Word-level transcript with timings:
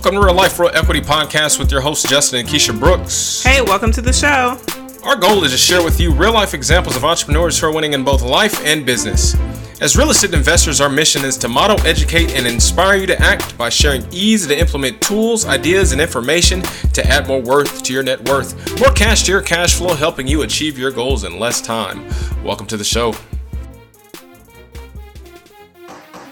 Welcome 0.00 0.18
to 0.18 0.26
Real 0.26 0.34
Life 0.34 0.58
Real 0.58 0.70
Equity 0.72 1.02
Podcast 1.02 1.58
with 1.58 1.70
your 1.70 1.82
hosts 1.82 2.08
Justin 2.08 2.40
and 2.40 2.48
Keisha 2.48 2.76
Brooks. 2.80 3.42
Hey, 3.42 3.60
welcome 3.60 3.92
to 3.92 4.00
the 4.00 4.14
show. 4.14 4.58
Our 5.04 5.14
goal 5.14 5.44
is 5.44 5.52
to 5.52 5.58
share 5.58 5.84
with 5.84 6.00
you 6.00 6.10
real 6.10 6.32
life 6.32 6.54
examples 6.54 6.96
of 6.96 7.04
entrepreneurs 7.04 7.58
who 7.58 7.66
are 7.66 7.74
winning 7.74 7.92
in 7.92 8.02
both 8.02 8.22
life 8.22 8.64
and 8.64 8.86
business. 8.86 9.36
As 9.82 9.98
real 9.98 10.08
estate 10.08 10.32
investors, 10.32 10.80
our 10.80 10.88
mission 10.88 11.22
is 11.22 11.36
to 11.36 11.48
model, 11.48 11.78
educate, 11.86 12.34
and 12.34 12.46
inspire 12.46 12.96
you 12.96 13.06
to 13.08 13.20
act 13.20 13.58
by 13.58 13.68
sharing 13.68 14.02
easy 14.10 14.48
to 14.48 14.58
implement 14.58 15.02
tools, 15.02 15.44
ideas, 15.44 15.92
and 15.92 16.00
information 16.00 16.62
to 16.94 17.06
add 17.06 17.28
more 17.28 17.42
worth 17.42 17.82
to 17.82 17.92
your 17.92 18.02
net 18.02 18.26
worth, 18.26 18.80
more 18.80 18.92
cash 18.92 19.24
to 19.24 19.32
your 19.32 19.42
cash 19.42 19.74
flow, 19.74 19.94
helping 19.94 20.26
you 20.26 20.40
achieve 20.40 20.78
your 20.78 20.92
goals 20.92 21.24
in 21.24 21.38
less 21.38 21.60
time. 21.60 22.08
Welcome 22.42 22.66
to 22.68 22.78
the 22.78 22.84
show. 22.84 23.12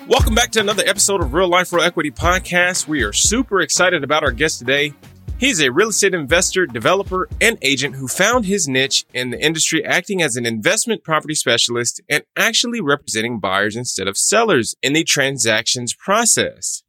Welcome 0.08 0.34
back 0.34 0.52
to 0.52 0.60
another 0.60 0.84
episode 0.86 1.20
of 1.20 1.34
Real 1.34 1.48
Life 1.48 1.70
Real 1.70 1.84
Equity 1.84 2.10
Podcast. 2.10 2.88
We 2.88 3.02
are 3.02 3.12
super 3.12 3.60
excited 3.60 4.02
about 4.02 4.22
our 4.24 4.32
guest 4.32 4.58
today. 4.58 4.94
He's 5.36 5.60
a 5.60 5.70
real 5.70 5.90
estate 5.90 6.14
investor, 6.14 6.64
developer, 6.64 7.28
and 7.42 7.58
agent 7.60 7.96
who 7.96 8.08
found 8.08 8.46
his 8.46 8.66
niche 8.66 9.04
in 9.12 9.28
the 9.28 9.38
industry 9.38 9.84
acting 9.84 10.22
as 10.22 10.34
an 10.34 10.46
investment 10.46 11.04
property 11.04 11.34
specialist 11.34 12.00
and 12.08 12.24
actually 12.38 12.80
representing 12.80 13.38
buyers 13.38 13.76
instead 13.76 14.08
of 14.08 14.16
sellers 14.16 14.74
in 14.80 14.94
the 14.94 15.04
transactions 15.04 15.92
process. 15.92 16.82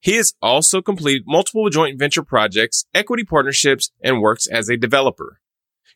He 0.00 0.16
has 0.16 0.34
also 0.42 0.82
completed 0.82 1.22
multiple 1.28 1.70
joint 1.70 1.96
venture 1.96 2.24
projects, 2.24 2.86
equity 2.92 3.22
partnerships, 3.22 3.92
and 4.02 4.20
works 4.20 4.48
as 4.48 4.68
a 4.68 4.76
developer. 4.76 5.38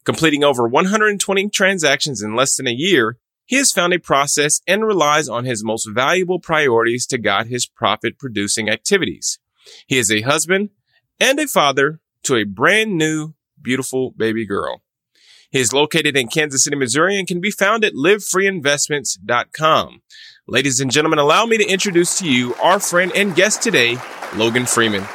Completing 0.04 0.44
over 0.44 0.68
120 0.68 1.48
transactions 1.48 2.22
in 2.22 2.36
less 2.36 2.54
than 2.54 2.68
a 2.68 2.72
year, 2.72 3.18
he 3.48 3.56
has 3.56 3.72
found 3.72 3.92
a 3.94 3.98
process 3.98 4.60
and 4.68 4.84
relies 4.84 5.26
on 5.26 5.46
his 5.46 5.64
most 5.64 5.88
valuable 5.90 6.38
priorities 6.38 7.06
to 7.06 7.16
guide 7.16 7.46
his 7.46 7.64
profit 7.64 8.18
producing 8.18 8.68
activities. 8.68 9.38
He 9.86 9.96
is 9.96 10.12
a 10.12 10.20
husband 10.20 10.68
and 11.18 11.40
a 11.40 11.46
father 11.46 12.00
to 12.24 12.36
a 12.36 12.44
brand 12.44 12.98
new, 12.98 13.32
beautiful 13.60 14.10
baby 14.10 14.44
girl. 14.44 14.82
He 15.50 15.60
is 15.60 15.72
located 15.72 16.14
in 16.14 16.28
Kansas 16.28 16.64
City, 16.64 16.76
Missouri 16.76 17.18
and 17.18 17.26
can 17.26 17.40
be 17.40 17.50
found 17.50 17.86
at 17.86 17.94
livefreeinvestments.com. 17.94 20.02
Ladies 20.46 20.80
and 20.80 20.90
gentlemen, 20.90 21.18
allow 21.18 21.46
me 21.46 21.56
to 21.56 21.66
introduce 21.66 22.18
to 22.18 22.30
you 22.30 22.54
our 22.56 22.78
friend 22.78 23.10
and 23.14 23.34
guest 23.34 23.62
today, 23.62 23.96
Logan 24.36 24.66
Freeman. 24.66 25.06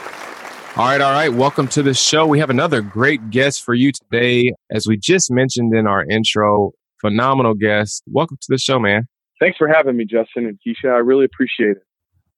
All 0.76 0.86
right, 0.86 1.02
all 1.02 1.12
right. 1.12 1.32
Welcome 1.32 1.68
to 1.68 1.84
the 1.84 1.94
show. 1.94 2.26
We 2.26 2.40
have 2.40 2.50
another 2.50 2.82
great 2.82 3.30
guest 3.30 3.64
for 3.64 3.76
you 3.76 3.92
today. 3.92 4.54
As 4.72 4.88
we 4.88 4.98
just 4.98 5.30
mentioned 5.30 5.76
in 5.76 5.86
our 5.86 6.04
intro, 6.04 6.72
phenomenal 7.04 7.54
guest. 7.54 8.04
Welcome 8.08 8.38
to 8.42 8.48
the 8.50 8.58
show, 8.58 8.80
man. 8.80 9.08
Thanks 9.40 9.58
for 9.58 9.68
having 9.68 9.98
me, 9.98 10.06
Justin 10.06 10.46
and 10.46 10.58
Keisha. 10.66 10.90
I 10.90 11.00
really 11.00 11.26
appreciate 11.26 11.72
it. 11.72 11.84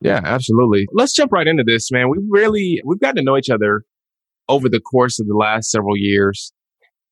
Yeah, 0.02 0.20
absolutely. 0.24 0.88
Let's 0.92 1.14
jump 1.14 1.32
right 1.32 1.48
into 1.48 1.64
this, 1.66 1.92
man. 1.92 2.10
We 2.10 2.18
really 2.30 2.82
we've 2.84 3.00
gotten 3.00 3.18
to 3.18 3.24
know 3.24 3.38
each 3.38 3.50
other 3.50 3.84
over 4.50 4.68
the 4.68 4.80
course 4.80 5.20
of 5.20 5.28
the 5.28 5.36
last 5.36 5.72
several 5.72 5.96
years. 5.96 6.52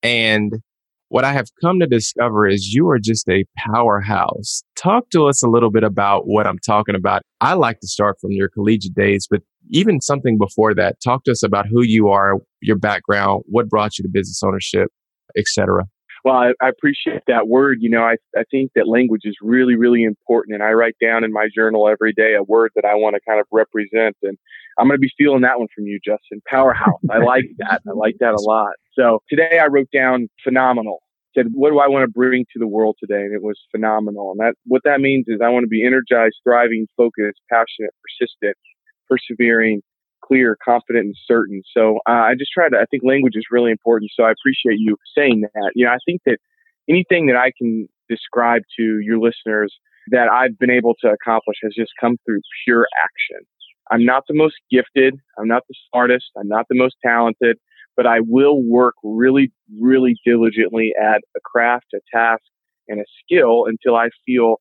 And 0.01 0.53
what 1.09 1.23
I 1.23 1.31
have 1.33 1.45
come 1.61 1.79
to 1.79 1.87
discover 1.87 2.47
is 2.47 2.73
you 2.73 2.89
are 2.89 2.99
just 2.99 3.29
a 3.29 3.45
powerhouse. 3.55 4.63
Talk 4.75 5.09
to 5.11 5.27
us 5.27 5.43
a 5.43 5.47
little 5.47 5.69
bit 5.69 5.83
about 5.83 6.23
what 6.25 6.47
I'm 6.47 6.59
talking 6.59 6.95
about. 6.95 7.21
I 7.39 7.53
like 7.53 7.79
to 7.81 7.87
start 7.87 8.17
from 8.19 8.31
your 8.31 8.49
collegiate 8.49 8.95
days, 8.95 9.27
but 9.29 9.41
even 9.69 10.01
something 10.01 10.37
before 10.37 10.73
that. 10.75 10.95
Talk 11.03 11.23
to 11.25 11.31
us 11.31 11.43
about 11.43 11.67
who 11.67 11.83
you 11.83 12.09
are, 12.09 12.37
your 12.61 12.77
background, 12.77 13.43
what 13.45 13.69
brought 13.69 13.97
you 13.97 14.03
to 14.03 14.09
business 14.09 14.41
ownership, 14.43 14.89
etc. 15.37 15.85
Well, 16.23 16.35
I, 16.35 16.53
I, 16.61 16.69
appreciate 16.69 17.23
that 17.27 17.49
word. 17.49 17.79
You 17.81 17.89
know, 17.89 18.01
I, 18.01 18.15
I 18.35 18.43
think 18.49 18.71
that 18.75 18.87
language 18.87 19.23
is 19.25 19.35
really, 19.41 19.75
really 19.75 20.03
important. 20.03 20.53
And 20.53 20.63
I 20.63 20.71
write 20.71 20.95
down 21.01 21.25
in 21.25 21.33
my 21.33 21.49
journal 21.53 21.89
every 21.89 22.13
day 22.13 22.35
a 22.35 22.43
word 22.43 22.71
that 22.75 22.85
I 22.85 22.95
want 22.95 23.15
to 23.15 23.21
kind 23.27 23.41
of 23.41 23.47
represent. 23.51 24.15
And 24.23 24.37
I'm 24.79 24.87
going 24.87 24.97
to 24.97 25.01
be 25.01 25.09
stealing 25.09 25.41
that 25.41 25.59
one 25.59 25.67
from 25.75 25.85
you, 25.85 25.99
Justin. 26.03 26.41
Powerhouse. 26.47 27.01
I 27.11 27.17
like 27.17 27.45
that. 27.57 27.81
I 27.85 27.91
like 27.91 28.15
that 28.21 28.33
a 28.33 28.41
lot. 28.41 28.73
So 28.97 29.19
today 29.29 29.59
I 29.61 29.67
wrote 29.67 29.89
down 29.93 30.29
phenomenal. 30.43 30.99
Said, 31.35 31.47
what 31.51 31.71
do 31.71 31.79
I 31.79 31.87
want 31.87 32.03
to 32.03 32.11
bring 32.11 32.45
to 32.53 32.59
the 32.59 32.67
world 32.67 32.95
today? 32.99 33.21
And 33.21 33.33
it 33.33 33.41
was 33.41 33.59
phenomenal. 33.71 34.31
And 34.31 34.39
that, 34.39 34.53
what 34.65 34.83
that 34.85 35.01
means 35.01 35.25
is 35.27 35.39
I 35.43 35.49
want 35.49 35.63
to 35.63 35.67
be 35.67 35.83
energized, 35.83 36.35
thriving, 36.43 36.87
focused, 36.95 37.41
passionate, 37.49 37.91
persistent, 38.05 38.55
persevering, 39.09 39.81
clear, 40.25 40.57
confident, 40.63 41.05
and 41.05 41.15
certain. 41.27 41.61
So 41.75 41.99
uh, 42.07 42.11
I 42.11 42.33
just 42.37 42.51
try 42.51 42.69
to, 42.69 42.77
I 42.77 42.85
think 42.89 43.03
language 43.03 43.35
is 43.35 43.45
really 43.51 43.71
important. 43.71 44.11
So 44.15 44.23
I 44.23 44.31
appreciate 44.31 44.79
you 44.79 44.97
saying 45.15 45.41
that. 45.41 45.71
You 45.75 45.85
know, 45.85 45.91
I 45.91 45.97
think 46.05 46.21
that 46.25 46.37
anything 46.89 47.27
that 47.27 47.35
I 47.35 47.51
can 47.57 47.87
describe 48.09 48.63
to 48.77 48.99
your 48.99 49.19
listeners 49.19 49.73
that 50.11 50.27
I've 50.29 50.57
been 50.59 50.71
able 50.71 50.95
to 51.01 51.07
accomplish 51.07 51.57
has 51.63 51.73
just 51.75 51.91
come 51.99 52.17
through 52.25 52.41
pure 52.65 52.87
action. 53.03 53.45
I'm 53.91 54.05
not 54.05 54.23
the 54.27 54.33
most 54.33 54.55
gifted. 54.71 55.15
I'm 55.37 55.47
not 55.47 55.63
the 55.67 55.75
smartest. 55.89 56.25
I'm 56.37 56.47
not 56.47 56.65
the 56.69 56.77
most 56.77 56.95
talented, 57.05 57.57
but 57.95 58.05
I 58.05 58.19
will 58.19 58.61
work 58.63 58.95
really, 59.03 59.51
really 59.79 60.15
diligently 60.25 60.93
at 61.01 61.21
a 61.35 61.39
craft, 61.43 61.87
a 61.93 61.99
task, 62.13 62.43
and 62.87 62.99
a 62.99 63.05
skill 63.23 63.65
until 63.65 63.95
I 63.95 64.09
feel 64.25 64.57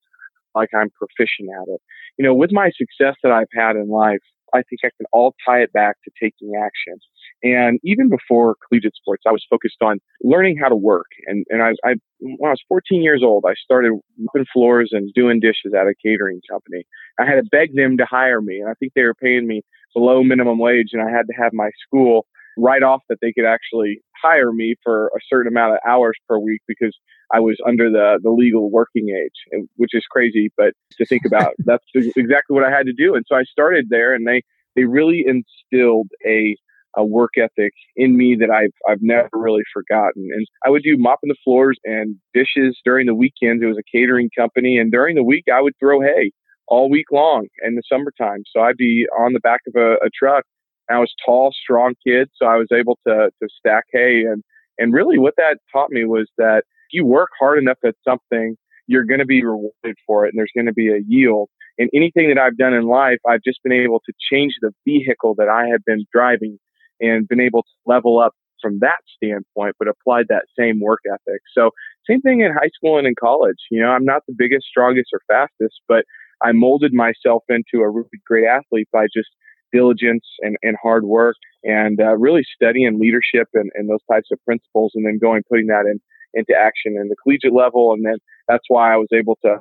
like 0.54 0.68
I'm 0.74 0.90
proficient 0.90 1.48
at 1.60 1.72
it. 1.72 1.80
You 2.18 2.26
know, 2.26 2.34
with 2.34 2.52
my 2.52 2.70
success 2.76 3.16
that 3.22 3.32
I've 3.32 3.46
had 3.52 3.76
in 3.76 3.88
life, 3.88 4.20
I 4.54 4.62
think 4.62 4.80
I 4.84 4.90
can 4.96 5.06
all 5.12 5.34
tie 5.46 5.60
it 5.62 5.72
back 5.72 5.96
to 6.04 6.10
taking 6.20 6.52
action. 6.56 6.98
And 7.42 7.80
even 7.82 8.08
before 8.08 8.56
collegiate 8.68 8.94
sports, 8.96 9.24
I 9.26 9.32
was 9.32 9.44
focused 9.48 9.82
on 9.82 9.98
learning 10.22 10.58
how 10.60 10.68
to 10.68 10.76
work. 10.76 11.06
And, 11.26 11.44
and 11.48 11.62
I, 11.62 11.70
I, 11.84 11.94
when 12.20 12.48
I 12.48 12.52
was 12.52 12.62
14 12.68 13.02
years 13.02 13.22
old, 13.24 13.44
I 13.46 13.54
started 13.54 13.92
mopping 14.18 14.46
floors 14.52 14.90
and 14.92 15.12
doing 15.14 15.40
dishes 15.40 15.72
at 15.76 15.86
a 15.86 15.94
catering 16.04 16.40
company. 16.50 16.84
I 17.18 17.24
had 17.24 17.36
to 17.36 17.44
beg 17.50 17.74
them 17.74 17.96
to 17.98 18.04
hire 18.04 18.40
me. 18.40 18.60
And 18.60 18.68
I 18.68 18.74
think 18.74 18.92
they 18.94 19.02
were 19.02 19.14
paying 19.14 19.46
me 19.46 19.62
below 19.94 20.22
minimum 20.22 20.58
wage. 20.58 20.90
And 20.92 21.02
I 21.02 21.10
had 21.10 21.26
to 21.26 21.34
have 21.42 21.52
my 21.52 21.70
school 21.86 22.26
write 22.56 22.82
off 22.82 23.02
that 23.08 23.18
they 23.22 23.32
could 23.32 23.46
actually 23.46 24.02
hire 24.22 24.52
me 24.52 24.74
for 24.82 25.08
a 25.08 25.20
certain 25.28 25.50
amount 25.50 25.74
of 25.74 25.78
hours 25.86 26.16
per 26.28 26.38
week 26.38 26.60
because 26.66 26.96
I 27.32 27.40
was 27.40 27.56
under 27.66 27.90
the, 27.90 28.18
the 28.22 28.30
legal 28.30 28.70
working 28.70 29.08
age, 29.08 29.64
which 29.76 29.94
is 29.94 30.04
crazy, 30.10 30.50
but 30.56 30.74
to 30.98 31.06
think 31.06 31.22
about, 31.26 31.54
that's 31.58 31.84
exactly 31.94 32.54
what 32.54 32.64
I 32.64 32.70
had 32.70 32.86
to 32.86 32.92
do. 32.92 33.14
And 33.14 33.24
so 33.26 33.36
I 33.36 33.44
started 33.44 33.86
there 33.88 34.14
and 34.14 34.26
they, 34.26 34.42
they 34.76 34.84
really 34.84 35.24
instilled 35.26 36.08
a, 36.26 36.56
a 36.94 37.04
work 37.04 37.32
ethic 37.38 37.72
in 37.96 38.16
me 38.16 38.36
that 38.38 38.50
I've, 38.50 38.72
I've 38.88 39.00
never 39.00 39.30
really 39.32 39.62
forgotten. 39.72 40.28
And 40.32 40.46
I 40.64 40.70
would 40.70 40.82
do 40.82 40.96
mopping 40.98 41.28
the 41.28 41.36
floors 41.42 41.78
and 41.84 42.16
dishes 42.34 42.78
during 42.84 43.06
the 43.06 43.14
weekends. 43.14 43.62
It 43.62 43.66
was 43.66 43.78
a 43.78 43.96
catering 43.96 44.28
company. 44.36 44.76
And 44.76 44.92
during 44.92 45.16
the 45.16 45.24
week, 45.24 45.44
I 45.52 45.62
would 45.62 45.74
throw 45.80 46.00
hay 46.00 46.32
all 46.68 46.90
week 46.90 47.06
long 47.10 47.46
in 47.62 47.74
the 47.74 47.82
summertime. 47.90 48.42
So 48.54 48.60
I'd 48.60 48.76
be 48.76 49.06
on 49.18 49.32
the 49.32 49.40
back 49.40 49.60
of 49.66 49.74
a, 49.76 49.94
a 49.94 50.10
truck. 50.14 50.44
I 50.90 50.98
was 50.98 51.12
tall, 51.24 51.52
strong 51.52 51.94
kid, 52.06 52.28
so 52.34 52.46
I 52.46 52.56
was 52.56 52.68
able 52.72 52.98
to 53.06 53.30
to 53.42 53.48
stack 53.58 53.84
hay 53.92 54.24
and 54.24 54.42
and 54.78 54.92
really 54.92 55.18
what 55.18 55.34
that 55.36 55.58
taught 55.72 55.90
me 55.90 56.04
was 56.04 56.28
that 56.38 56.58
if 56.58 56.92
you 56.92 57.04
work 57.06 57.28
hard 57.38 57.58
enough 57.58 57.78
at 57.84 57.94
something, 58.06 58.56
you're 58.86 59.04
going 59.04 59.20
to 59.20 59.26
be 59.26 59.44
rewarded 59.44 59.96
for 60.06 60.24
it 60.26 60.30
and 60.30 60.38
there's 60.38 60.52
going 60.54 60.66
to 60.66 60.72
be 60.72 60.88
a 60.88 61.00
yield. 61.06 61.48
And 61.78 61.88
anything 61.94 62.28
that 62.28 62.38
I've 62.38 62.56
done 62.56 62.74
in 62.74 62.86
life, 62.86 63.18
I've 63.28 63.42
just 63.42 63.62
been 63.62 63.72
able 63.72 64.00
to 64.00 64.12
change 64.30 64.54
the 64.60 64.72
vehicle 64.84 65.34
that 65.38 65.48
I 65.48 65.68
have 65.68 65.84
been 65.84 66.04
driving 66.12 66.58
and 67.00 67.26
been 67.26 67.40
able 67.40 67.62
to 67.62 67.68
level 67.86 68.18
up 68.18 68.32
from 68.60 68.78
that 68.80 68.98
standpoint, 69.16 69.74
but 69.78 69.88
applied 69.88 70.26
that 70.28 70.44
same 70.58 70.80
work 70.80 71.00
ethic. 71.06 71.40
So 71.56 71.70
same 72.08 72.20
thing 72.20 72.40
in 72.40 72.52
high 72.52 72.70
school 72.74 72.98
and 72.98 73.06
in 73.06 73.14
college. 73.18 73.56
You 73.70 73.82
know, 73.82 73.88
I'm 73.88 74.04
not 74.04 74.22
the 74.28 74.34
biggest, 74.36 74.66
strongest, 74.66 75.10
or 75.12 75.20
fastest, 75.28 75.80
but 75.88 76.04
I 76.42 76.52
molded 76.52 76.92
myself 76.92 77.42
into 77.48 77.82
a 77.82 77.90
really 77.90 78.08
great 78.26 78.46
athlete 78.46 78.88
by 78.92 79.06
just 79.14 79.30
diligence 79.72 80.24
and, 80.40 80.56
and 80.62 80.76
hard 80.82 81.04
work 81.04 81.36
and 81.64 82.00
uh, 82.00 82.16
really 82.16 82.42
studying 82.54 82.98
leadership 82.98 83.48
and, 83.54 83.70
and 83.74 83.88
those 83.88 84.04
types 84.10 84.28
of 84.32 84.44
principles 84.44 84.92
and 84.94 85.06
then 85.06 85.18
going 85.18 85.42
putting 85.48 85.66
that 85.66 85.86
in 85.86 86.00
into 86.34 86.54
action 86.58 86.96
in 86.96 87.08
the 87.08 87.16
collegiate 87.22 87.52
level. 87.52 87.92
And 87.92 88.04
then 88.04 88.16
that's 88.48 88.64
why 88.68 88.92
I 88.92 88.96
was 88.96 89.08
able 89.12 89.38
to 89.44 89.58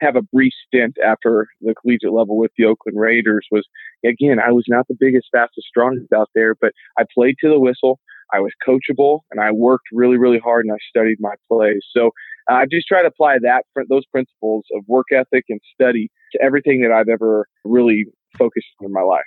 have 0.00 0.16
a 0.16 0.22
brief 0.22 0.52
stint 0.66 0.96
after 1.04 1.48
the 1.60 1.74
collegiate 1.80 2.12
level 2.12 2.36
with 2.36 2.50
the 2.58 2.66
Oakland 2.66 2.98
Raiders 2.98 3.46
was 3.50 3.66
again 4.04 4.38
I 4.38 4.52
was 4.52 4.64
not 4.68 4.86
the 4.88 4.96
biggest 4.98 5.28
fastest 5.32 5.66
strongest 5.66 6.12
out 6.12 6.28
there 6.34 6.54
but 6.54 6.72
I 6.98 7.04
played 7.14 7.36
to 7.40 7.48
the 7.48 7.58
whistle. 7.58 7.98
I 8.32 8.40
was 8.40 8.52
coachable 8.66 9.20
and 9.30 9.40
I 9.40 9.52
worked 9.52 9.86
really 9.92 10.18
really 10.18 10.38
hard 10.38 10.66
and 10.66 10.74
I 10.74 10.78
studied 10.88 11.16
my 11.18 11.34
plays. 11.48 11.82
So 11.96 12.10
uh, 12.50 12.56
I 12.56 12.66
just 12.70 12.86
try 12.86 13.00
to 13.00 13.08
apply 13.08 13.38
that 13.42 13.64
those 13.88 14.04
principles 14.06 14.66
of 14.74 14.84
work 14.86 15.06
ethic 15.12 15.44
and 15.48 15.60
study 15.72 16.10
to 16.32 16.42
everything 16.42 16.82
that 16.82 16.92
I've 16.92 17.08
ever 17.08 17.46
really 17.64 18.04
focused 18.36 18.66
on 18.80 18.86
in 18.86 18.92
my 18.92 19.00
life 19.00 19.24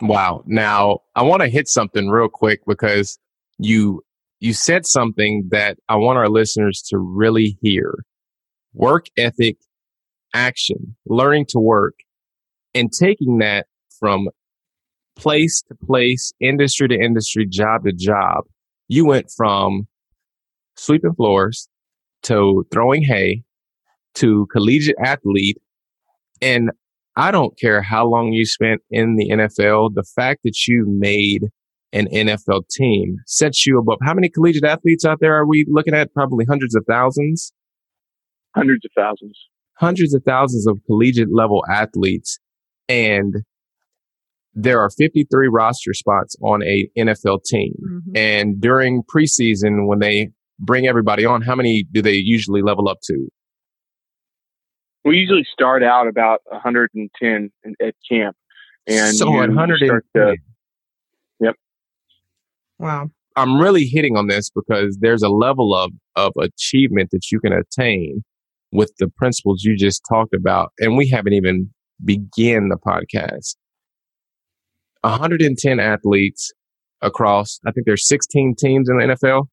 Wow. 0.00 0.42
Now 0.46 1.00
I 1.14 1.22
want 1.22 1.42
to 1.42 1.48
hit 1.48 1.68
something 1.68 2.08
real 2.08 2.28
quick 2.28 2.60
because 2.66 3.18
you 3.58 4.02
you 4.40 4.52
said 4.52 4.86
something 4.86 5.48
that 5.50 5.78
I 5.88 5.96
want 5.96 6.18
our 6.18 6.28
listeners 6.28 6.82
to 6.90 6.98
really 6.98 7.56
hear. 7.62 7.94
Work 8.74 9.06
ethic, 9.16 9.56
action, 10.34 10.96
learning 11.06 11.46
to 11.48 11.58
work, 11.58 11.94
and 12.74 12.92
taking 12.92 13.38
that 13.38 13.66
from 13.98 14.28
place 15.16 15.62
to 15.68 15.74
place, 15.74 16.32
industry 16.40 16.88
to 16.88 16.94
industry, 16.94 17.46
job 17.46 17.84
to 17.84 17.92
job. 17.92 18.44
You 18.88 19.06
went 19.06 19.30
from 19.34 19.88
sweeping 20.76 21.14
floors 21.14 21.68
to 22.24 22.66
throwing 22.70 23.02
hay 23.02 23.42
to 24.16 24.46
collegiate 24.52 24.96
athlete. 25.02 25.58
And 26.42 26.70
I 27.16 27.30
don't 27.30 27.58
care 27.58 27.80
how 27.80 28.06
long 28.06 28.32
you 28.32 28.44
spent 28.44 28.82
in 28.90 29.16
the 29.16 29.30
NFL. 29.30 29.94
The 29.94 30.04
fact 30.14 30.40
that 30.44 30.66
you 30.68 30.84
made 30.86 31.46
an 31.92 32.08
NFL 32.08 32.68
team 32.68 33.16
sets 33.26 33.66
you 33.66 33.78
above. 33.78 33.98
How 34.02 34.12
many 34.12 34.28
collegiate 34.28 34.64
athletes 34.64 35.04
out 35.04 35.18
there 35.20 35.34
are 35.34 35.46
we 35.46 35.64
looking 35.68 35.94
at? 35.94 36.12
Probably 36.12 36.44
hundreds 36.44 36.74
of 36.74 36.84
thousands. 36.86 37.52
Hundreds 38.54 38.84
of 38.84 38.90
thousands. 38.96 39.38
Hundreds 39.78 40.14
of 40.14 40.22
thousands 40.24 40.66
of 40.66 40.78
collegiate 40.86 41.34
level 41.34 41.64
athletes. 41.70 42.38
And 42.88 43.36
there 44.54 44.80
are 44.80 44.90
53 44.90 45.48
roster 45.48 45.94
spots 45.94 46.36
on 46.42 46.62
a 46.62 46.88
NFL 46.98 47.44
team. 47.44 47.74
Mm-hmm. 47.82 48.16
And 48.16 48.60
during 48.60 49.02
preseason, 49.02 49.86
when 49.86 49.98
they 49.98 50.30
bring 50.58 50.86
everybody 50.86 51.24
on, 51.24 51.42
how 51.42 51.54
many 51.54 51.84
do 51.92 52.00
they 52.02 52.14
usually 52.14 52.62
level 52.62 52.88
up 52.88 52.98
to? 53.04 53.28
We 55.06 55.18
usually 55.18 55.46
start 55.52 55.84
out 55.84 56.08
about 56.08 56.40
110 56.46 57.50
at 57.80 57.94
camp. 58.10 58.36
And 58.88 59.14
so 59.14 59.30
110. 59.30 60.36
Yep. 61.38 61.54
Wow. 62.80 63.10
I'm 63.36 63.60
really 63.60 63.84
hitting 63.84 64.16
on 64.16 64.26
this 64.26 64.50
because 64.50 64.98
there's 65.00 65.22
a 65.22 65.28
level 65.28 65.76
of, 65.76 65.92
of 66.16 66.32
achievement 66.40 67.10
that 67.12 67.30
you 67.30 67.38
can 67.38 67.52
attain 67.52 68.24
with 68.72 68.92
the 68.98 69.08
principles 69.16 69.62
you 69.62 69.76
just 69.76 70.02
talked 70.08 70.34
about. 70.34 70.72
And 70.80 70.96
we 70.96 71.08
haven't 71.08 71.34
even 71.34 71.70
begun 72.04 72.68
the 72.68 72.78
podcast. 72.84 73.54
110 75.02 75.78
athletes 75.78 76.52
across, 77.00 77.60
I 77.64 77.70
think 77.70 77.86
there's 77.86 78.08
16 78.08 78.56
teams 78.58 78.88
in 78.88 78.96
the 78.96 79.14
NFL. 79.14 79.46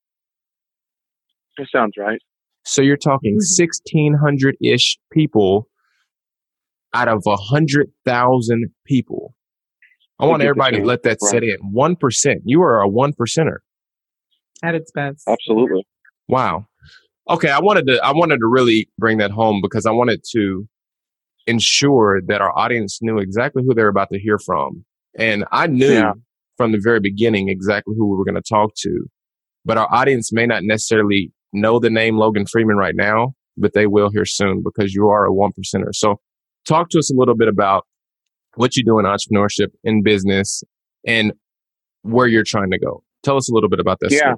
That 1.60 1.68
sounds 1.72 1.94
right. 1.96 2.20
So 2.66 2.82
you're 2.82 2.98
talking 2.98 3.36
1600 3.36 4.56
mm-hmm. 4.56 4.74
ish 4.74 4.98
people 5.12 5.68
out 6.94 7.08
of 7.08 7.22
100,000 7.24 8.66
people. 8.86 9.36
I 10.20 10.26
want 10.26 10.44
everybody 10.44 10.78
to 10.78 10.86
let 10.86 11.04
that 11.04 11.18
right. 11.22 11.30
set 11.30 11.44
in. 11.44 11.58
1%. 11.76 12.36
You 12.46 12.62
are 12.62 12.82
a 12.82 12.88
one 12.88 13.14
percenter. 13.14 13.58
At 14.62 14.76
its 14.76 14.92
best. 14.92 15.28
Absolutely. 15.28 15.86
Wow. 16.28 16.68
Okay. 17.30 17.50
I 17.50 17.60
wanted 17.60 17.88
to, 17.88 18.00
I 18.04 18.12
wanted 18.14 18.38
to 18.38 18.48
really 18.48 18.88
bring 18.98 19.18
that 19.18 19.32
home 19.32 19.60
because 19.62 19.86
I 19.86 19.92
wanted 19.92 20.24
to 20.32 20.68
ensure 21.48 22.22
that 22.28 22.42
our 22.42 22.58
audience 22.58 23.00
knew 23.02 23.18
exactly 23.18 23.64
who 23.66 23.74
they're 23.74 23.90
about 23.90 24.10
to 24.14 24.20
hear 24.20 24.40
from. 24.40 24.86
And 25.18 25.46
I 25.52 25.68
knew 25.68 25.92
yeah. 25.92 26.14
from 26.58 26.72
the 26.72 26.80
very 26.82 27.00
beginning 27.00 27.50
exactly 27.50 27.96
who 27.98 28.10
we 28.10 28.18
were 28.18 28.26
going 28.26 28.42
to 28.42 28.42
talk 28.42 28.72
to, 28.78 29.08
but 29.66 29.78
our 29.78 29.94
audience 29.94 30.32
may 30.32 30.46
not 30.46 30.64
necessarily 30.64 31.32
know 31.54 31.80
the 31.80 31.90
name 31.90 32.18
Logan 32.18 32.46
Freeman 32.46 32.78
right 32.78 32.96
now, 32.96 33.34
but 33.58 33.74
they 33.74 33.88
will 33.88 34.10
here 34.12 34.26
soon 34.26 34.64
because 34.64 34.94
you 34.94 35.08
are 35.08 35.26
a 35.26 35.34
one 35.34 35.52
percenter. 35.52 35.94
So 35.94 36.20
talk 36.68 36.90
to 36.90 37.00
us 37.00 37.12
a 37.12 37.16
little 37.16 37.36
bit 37.36 37.48
about 37.48 37.86
what 38.56 38.76
you 38.76 38.84
do 38.84 39.00
in 39.00 39.06
entrepreneurship 39.06 39.70
in 39.84 40.04
business 40.04 40.64
and 41.06 41.34
where 42.04 42.28
you're 42.28 42.44
trying 42.44 42.72
to 42.72 42.80
go. 42.80 43.04
Tell 43.24 43.38
us 43.38 43.50
a 43.50 43.54
little 43.54 43.70
bit 43.70 43.80
about 43.80 44.00
this. 44.02 44.14
Yeah. 44.14 44.20
Story. 44.20 44.36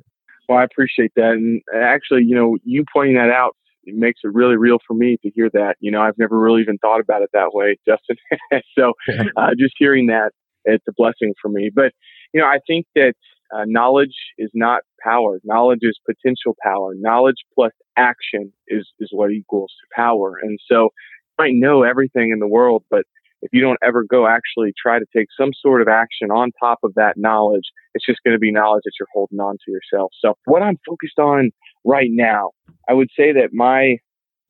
Well, 0.48 0.58
I 0.60 0.64
appreciate 0.64 1.12
that. 1.16 1.32
And 1.32 1.62
actually, 1.76 2.24
you 2.24 2.36
know, 2.36 2.58
you 2.64 2.86
pointing 2.94 3.16
that 3.16 3.32
out 3.32 3.56
it 3.86 3.96
makes 3.96 4.22
it 4.24 4.34
really 4.34 4.56
real 4.56 4.80
for 4.86 4.94
me 4.94 5.18
to 5.22 5.30
hear 5.30 5.50
that. 5.54 5.76
You 5.80 5.92
know, 5.92 6.02
I've 6.02 6.18
never 6.18 6.38
really 6.38 6.62
even 6.62 6.78
thought 6.80 7.00
about 7.00 7.22
it 7.22 7.30
that 7.34 7.54
way, 7.54 7.78
Justin. 7.88 8.18
so 8.78 8.94
uh, 9.38 9.52
just 9.58 9.76
hearing 9.78 10.08
that, 10.08 10.32
it's 10.66 10.84
a 10.90 10.94
blessing 10.98 11.34
for 11.42 11.50
me. 11.50 11.70
But, 11.74 11.92
you 12.34 12.42
know, 12.42 12.48
I 12.48 12.60
think 12.68 12.88
that 12.96 13.14
uh, 13.54 13.64
knowledge 13.66 14.16
is 14.38 14.50
not 14.54 14.82
power. 15.04 15.40
Knowledge 15.44 15.80
is 15.82 16.00
potential 16.06 16.56
power. 16.64 16.94
Knowledge 16.96 17.38
plus 17.54 17.72
action 17.98 18.52
is, 18.68 18.88
is 19.00 19.10
what 19.12 19.32
equals 19.32 19.74
power. 19.96 20.36
And 20.42 20.60
so 20.70 20.84
you 20.84 21.44
might 21.44 21.54
know 21.54 21.84
everything 21.84 22.32
in 22.32 22.40
the 22.40 22.48
world, 22.48 22.84
but 22.90 23.04
if 23.42 23.50
you 23.54 23.62
don't 23.62 23.78
ever 23.84 24.04
go 24.04 24.28
actually 24.28 24.74
try 24.82 24.98
to 24.98 25.06
take 25.16 25.28
some 25.40 25.52
sort 25.62 25.82
of 25.82 25.88
action 25.88 26.32
on 26.32 26.52
top 26.60 26.80
of 26.84 26.94
that 26.96 27.14
knowledge, 27.16 27.66
it's 27.94 28.06
just 28.06 28.20
going 28.26 28.36
to 28.36 28.40
be 28.40 28.52
knowledge 28.52 28.82
that 28.86 28.94
you're 29.00 29.08
holding 29.14 29.40
on 29.40 29.58
to 29.66 29.72
yourself. 29.72 30.12
So 30.20 30.36
what 30.46 30.64
I'm 30.64 30.78
focused 30.88 31.20
on 31.20 31.52
right 31.84 32.10
now, 32.10 32.52
I 32.90 32.94
would 32.94 33.10
say 33.18 33.32
that 33.34 33.50
my 33.54 33.98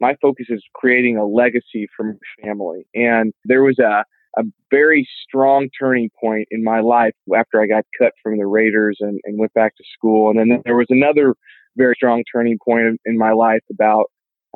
my 0.01 0.15
focus 0.21 0.47
is 0.49 0.63
creating 0.73 1.17
a 1.17 1.25
legacy 1.25 1.87
for 1.95 2.03
my 2.03 2.13
family. 2.43 2.85
And 2.93 3.33
there 3.45 3.63
was 3.63 3.79
a 3.79 4.03
a 4.37 4.43
very 4.69 5.07
strong 5.27 5.69
turning 5.79 6.09
point 6.19 6.47
in 6.51 6.63
my 6.63 6.79
life 6.79 7.13
after 7.35 7.61
I 7.61 7.67
got 7.67 7.85
cut 7.97 8.13
from 8.21 8.37
the 8.37 8.45
Raiders 8.45 8.97
and, 8.99 9.19
and 9.23 9.39
went 9.39 9.53
back 9.53 9.75
to 9.77 9.83
school. 9.93 10.29
And 10.29 10.39
then 10.39 10.61
there 10.65 10.75
was 10.75 10.87
another 10.89 11.35
very 11.77 11.95
strong 11.95 12.23
turning 12.33 12.57
point 12.63 12.99
in 13.05 13.17
my 13.17 13.31
life 13.31 13.61
about 13.71 14.05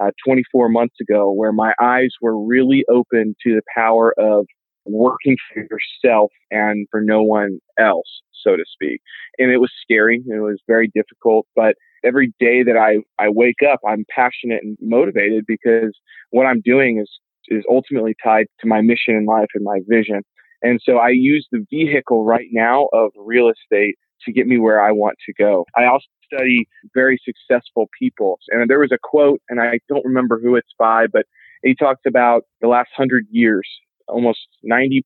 uh, 0.01 0.11
24 0.25 0.69
months 0.69 0.95
ago 1.01 1.31
where 1.31 1.51
my 1.51 1.73
eyes 1.81 2.09
were 2.21 2.41
really 2.41 2.85
open 2.89 3.35
to 3.45 3.55
the 3.55 3.61
power 3.75 4.13
of 4.17 4.45
working 4.85 5.37
for 5.53 5.61
yourself 5.61 6.31
and 6.51 6.87
for 6.89 7.01
no 7.01 7.21
one 7.21 7.59
else, 7.77 8.21
so 8.43 8.55
to 8.55 8.63
speak. 8.71 9.01
And 9.37 9.51
it 9.51 9.57
was 9.57 9.71
scary 9.81 10.23
it 10.25 10.39
was 10.39 10.61
very 10.67 10.89
difficult, 10.93 11.45
but 11.55 11.75
every 12.03 12.33
day 12.39 12.63
that 12.63 12.77
I, 12.77 12.99
I 13.21 13.29
wake 13.29 13.61
up, 13.69 13.79
I'm 13.87 14.05
passionate 14.09 14.63
and 14.63 14.77
motivated 14.81 15.45
because 15.45 15.97
what 16.31 16.45
I'm 16.45 16.61
doing 16.61 16.99
is 16.99 17.09
is 17.49 17.63
ultimately 17.69 18.15
tied 18.23 18.47
to 18.61 18.67
my 18.67 18.81
mission 18.81 19.15
in 19.15 19.25
life 19.25 19.49
and 19.53 19.63
my 19.63 19.79
vision. 19.87 20.21
And 20.61 20.79
so 20.83 20.97
I 20.97 21.09
use 21.09 21.47
the 21.51 21.65
vehicle 21.69 22.25
right 22.25 22.47
now 22.51 22.87
of 22.93 23.11
real 23.17 23.49
estate 23.49 23.95
to 24.25 24.33
get 24.33 24.47
me 24.47 24.57
where 24.57 24.81
I 24.81 24.91
want 24.91 25.17
to 25.25 25.33
go. 25.33 25.65
I 25.75 25.85
also 25.85 26.05
study 26.31 26.67
very 26.93 27.19
successful 27.23 27.89
people. 27.97 28.39
And 28.49 28.69
there 28.69 28.79
was 28.79 28.91
a 28.91 28.97
quote, 29.01 29.41
and 29.49 29.61
I 29.61 29.79
don't 29.87 30.05
remember 30.05 30.39
who 30.41 30.55
it's 30.55 30.73
by, 30.77 31.07
but 31.07 31.25
he 31.63 31.75
talks 31.75 32.01
about 32.05 32.43
the 32.61 32.67
last 32.67 32.89
hundred 32.95 33.25
years, 33.31 33.67
almost 34.07 34.39
90% 34.69 35.01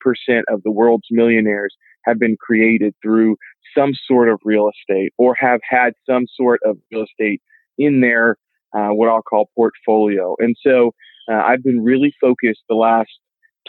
of 0.50 0.64
the 0.64 0.72
world's 0.72 1.08
millionaires 1.12 1.76
have 2.06 2.20
been 2.20 2.36
created 2.38 2.94
through 3.02 3.38
some 3.76 3.94
sort 4.08 4.30
of 4.30 4.40
real 4.44 4.70
estate 4.70 5.14
or 5.18 5.36
have 5.40 5.62
had 5.68 5.94
some 6.10 6.26
sort 6.36 6.60
of 6.66 6.78
real 6.92 7.04
estate 7.04 7.42
in 7.78 8.02
their 8.02 8.38
uh, 8.76 8.90
what 8.90 9.08
I'll 9.08 9.22
call 9.22 9.50
portfolio. 9.56 10.36
And 10.40 10.56
so 10.62 10.94
uh, 11.32 11.36
I've 11.36 11.64
been 11.64 11.84
really 11.84 12.14
focused 12.20 12.62
the 12.70 12.76
last 12.76 13.10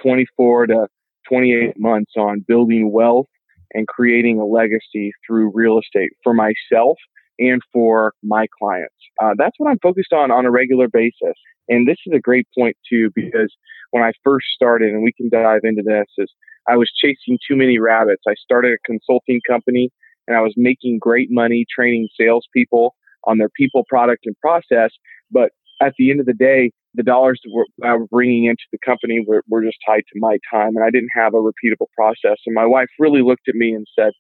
24 0.02 0.66
to 0.68 0.86
28 1.28 1.74
months 1.78 2.12
on 2.16 2.44
building 2.46 2.92
wealth 2.92 3.26
and 3.72 3.86
creating 3.86 4.38
a 4.38 4.44
legacy 4.44 5.12
through 5.26 5.50
real 5.54 5.78
estate 5.78 6.10
for 6.22 6.34
myself 6.34 6.96
and 7.38 7.60
for 7.72 8.12
my 8.22 8.46
clients. 8.58 8.94
Uh, 9.22 9.34
that's 9.36 9.54
what 9.58 9.70
I'm 9.70 9.78
focused 9.80 10.12
on 10.12 10.30
on 10.30 10.46
a 10.46 10.50
regular 10.50 10.88
basis. 10.88 11.34
And 11.68 11.88
this 11.88 11.96
is 12.06 12.12
a 12.14 12.20
great 12.20 12.46
point 12.56 12.76
too, 12.88 13.10
because 13.14 13.52
when 13.90 14.02
I 14.02 14.12
first 14.22 14.46
started, 14.54 14.90
and 14.90 15.02
we 15.02 15.12
can 15.12 15.28
dive 15.28 15.60
into 15.64 15.82
this, 15.82 16.06
is 16.18 16.32
I 16.68 16.76
was 16.76 16.90
chasing 16.96 17.38
too 17.46 17.56
many 17.56 17.78
rabbits. 17.78 18.22
I 18.28 18.34
started 18.34 18.72
a 18.72 18.86
consulting 18.86 19.40
company 19.48 19.90
and 20.26 20.36
I 20.36 20.40
was 20.40 20.54
making 20.56 20.98
great 21.00 21.28
money 21.30 21.66
training 21.74 22.08
salespeople 22.18 22.94
on 23.24 23.38
their 23.38 23.50
people, 23.50 23.84
product, 23.88 24.26
and 24.26 24.36
process. 24.38 24.90
But 25.30 25.50
at 25.82 25.94
the 25.98 26.10
end 26.10 26.20
of 26.20 26.26
the 26.26 26.34
day, 26.34 26.70
the 26.94 27.02
dollars 27.02 27.40
that 27.44 27.50
we're, 27.52 27.64
that 27.78 27.98
we're 27.98 28.06
bringing 28.06 28.44
into 28.44 28.62
the 28.72 28.78
company 28.84 29.24
were, 29.26 29.42
were 29.48 29.62
just 29.62 29.78
tied 29.86 30.02
to 30.12 30.20
my 30.20 30.38
time, 30.52 30.76
and 30.76 30.84
I 30.84 30.90
didn't 30.90 31.10
have 31.14 31.34
a 31.34 31.38
repeatable 31.38 31.88
process. 31.96 32.38
And 32.46 32.54
my 32.54 32.66
wife 32.66 32.88
really 32.98 33.22
looked 33.22 33.48
at 33.48 33.54
me 33.54 33.72
and 33.72 33.86
said, 33.98 34.12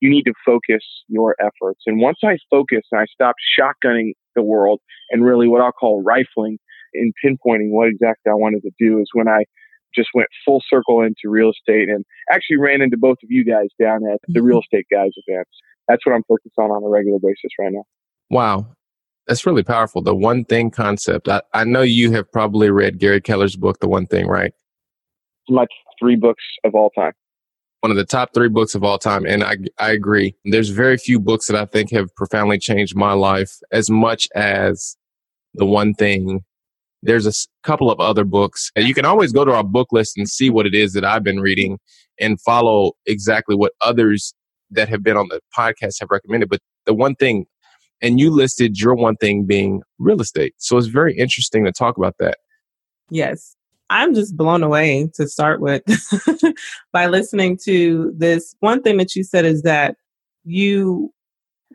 "You 0.00 0.10
need 0.10 0.24
to 0.24 0.34
focus 0.44 0.84
your 1.08 1.34
efforts." 1.40 1.80
And 1.86 2.00
once 2.00 2.18
I 2.22 2.36
focused 2.50 2.88
and 2.92 3.00
I 3.00 3.06
stopped 3.06 3.40
shotgunning 3.58 4.12
the 4.36 4.42
world 4.42 4.80
and 5.10 5.24
really 5.24 5.48
what 5.48 5.60
I'll 5.60 5.72
call 5.72 6.02
rifling 6.02 6.58
and 6.94 7.12
pinpointing 7.24 7.70
what 7.70 7.88
exactly 7.88 8.30
I 8.30 8.34
wanted 8.34 8.62
to 8.62 8.70
do, 8.78 9.00
is 9.00 9.08
when 9.12 9.28
I 9.28 9.44
just 9.94 10.10
went 10.14 10.28
full 10.44 10.62
circle 10.68 11.02
into 11.02 11.28
real 11.28 11.50
estate 11.50 11.88
and 11.88 12.04
actually 12.30 12.58
ran 12.58 12.80
into 12.80 12.96
both 12.96 13.16
of 13.24 13.30
you 13.30 13.44
guys 13.44 13.68
down 13.80 14.06
at 14.06 14.20
the 14.28 14.38
mm-hmm. 14.38 14.46
real 14.46 14.60
estate 14.60 14.86
guys 14.90 15.10
events. 15.26 15.50
That's 15.88 16.04
what 16.06 16.14
I'm 16.14 16.22
focused 16.28 16.54
on 16.58 16.70
on 16.70 16.84
a 16.84 16.88
regular 16.88 17.18
basis 17.18 17.50
right 17.58 17.72
now. 17.72 17.84
Wow. 18.30 18.66
That's 19.30 19.46
really 19.46 19.62
powerful. 19.62 20.02
The 20.02 20.12
one 20.12 20.44
thing 20.44 20.72
concept. 20.72 21.28
I, 21.28 21.40
I 21.54 21.62
know 21.62 21.82
you 21.82 22.10
have 22.10 22.32
probably 22.32 22.68
read 22.68 22.98
Gary 22.98 23.20
Keller's 23.20 23.54
book, 23.54 23.78
The 23.78 23.86
One 23.86 24.04
Thing, 24.04 24.26
right? 24.26 24.52
My 25.48 25.66
three 26.00 26.16
books 26.16 26.42
of 26.64 26.74
all 26.74 26.90
time. 26.90 27.12
One 27.78 27.92
of 27.92 27.96
the 27.96 28.04
top 28.04 28.34
three 28.34 28.48
books 28.48 28.74
of 28.74 28.82
all 28.82 28.98
time. 28.98 29.24
And 29.24 29.44
I, 29.44 29.58
I 29.78 29.92
agree. 29.92 30.34
There's 30.46 30.70
very 30.70 30.98
few 30.98 31.20
books 31.20 31.46
that 31.46 31.54
I 31.54 31.64
think 31.64 31.92
have 31.92 32.12
profoundly 32.16 32.58
changed 32.58 32.96
my 32.96 33.12
life 33.12 33.52
as 33.70 33.88
much 33.88 34.28
as 34.34 34.96
The 35.54 35.64
One 35.64 35.94
Thing. 35.94 36.42
There's 37.00 37.28
a 37.28 37.32
couple 37.62 37.88
of 37.88 38.00
other 38.00 38.24
books. 38.24 38.72
And 38.74 38.88
you 38.88 38.94
can 38.94 39.04
always 39.04 39.30
go 39.30 39.44
to 39.44 39.52
our 39.52 39.62
book 39.62 39.92
list 39.92 40.18
and 40.18 40.28
see 40.28 40.50
what 40.50 40.66
it 40.66 40.74
is 40.74 40.92
that 40.94 41.04
I've 41.04 41.22
been 41.22 41.38
reading 41.38 41.78
and 42.18 42.40
follow 42.40 42.94
exactly 43.06 43.54
what 43.54 43.74
others 43.80 44.34
that 44.72 44.88
have 44.88 45.04
been 45.04 45.16
on 45.16 45.28
the 45.28 45.40
podcast 45.56 46.00
have 46.00 46.10
recommended. 46.10 46.48
But 46.48 46.58
the 46.84 46.94
one 46.94 47.14
thing 47.14 47.46
and 48.02 48.18
you 48.20 48.30
listed 48.30 48.78
your 48.78 48.94
one 48.94 49.16
thing 49.16 49.44
being 49.44 49.82
real 49.98 50.20
estate. 50.20 50.54
So 50.58 50.76
it's 50.76 50.86
very 50.86 51.16
interesting 51.16 51.64
to 51.64 51.72
talk 51.72 51.96
about 51.96 52.16
that. 52.18 52.38
Yes. 53.10 53.56
I'm 53.90 54.14
just 54.14 54.36
blown 54.36 54.62
away 54.62 55.10
to 55.14 55.26
start 55.26 55.60
with 55.60 55.82
by 56.92 57.06
listening 57.06 57.58
to 57.64 58.12
this. 58.16 58.54
One 58.60 58.82
thing 58.82 58.98
that 58.98 59.16
you 59.16 59.24
said 59.24 59.44
is 59.44 59.62
that 59.62 59.96
you 60.44 61.12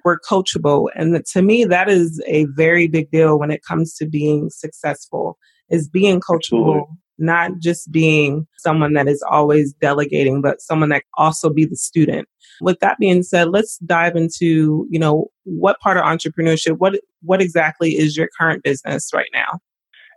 were 0.06 0.20
coachable. 0.20 0.88
And 0.96 1.26
to 1.26 1.42
me, 1.42 1.66
that 1.66 1.90
is 1.90 2.24
a 2.26 2.46
very 2.56 2.88
big 2.88 3.12
deal 3.12 3.38
when 3.38 3.52
it 3.52 3.64
comes 3.64 3.96
to 3.96 4.06
being 4.06 4.50
successful 4.50 5.38
is 5.70 5.90
being 5.90 6.22
coachable 6.22 6.84
Absolutely. 6.84 6.86
Not 7.18 7.60
just 7.60 7.92
being 7.92 8.48
someone 8.58 8.94
that 8.94 9.08
is 9.08 9.24
always 9.30 9.74
delegating, 9.74 10.42
but 10.42 10.62
someone 10.62 10.90
that 10.90 11.04
also 11.18 11.50
be 11.50 11.66
the 11.66 11.76
student. 11.76 12.28
With 12.62 12.80
that 12.80 12.98
being 13.00 13.24
said, 13.24 13.50
let's 13.50 13.78
dive 13.80 14.16
into, 14.16 14.88
you 14.90 15.00
know, 15.00 15.28
what 15.44 15.80
part 15.80 15.98
of 15.98 16.04
entrepreneurship, 16.04 16.78
what 16.78 17.00
what 17.22 17.42
exactly 17.42 17.92
is 17.92 18.16
your 18.16 18.30
current 18.40 18.64
business 18.64 19.10
right 19.14 19.30
now? 19.34 19.60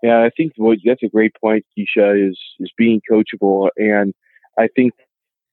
Yeah, 0.02 0.20
I 0.20 0.30
think 0.36 0.52
that's 0.84 1.02
a 1.02 1.08
great 1.08 1.32
point, 1.40 1.64
Keisha, 1.76 2.28
is 2.28 2.38
is 2.60 2.72
being 2.76 3.00
coachable. 3.10 3.68
And 3.76 4.14
I 4.58 4.68
think 4.74 4.92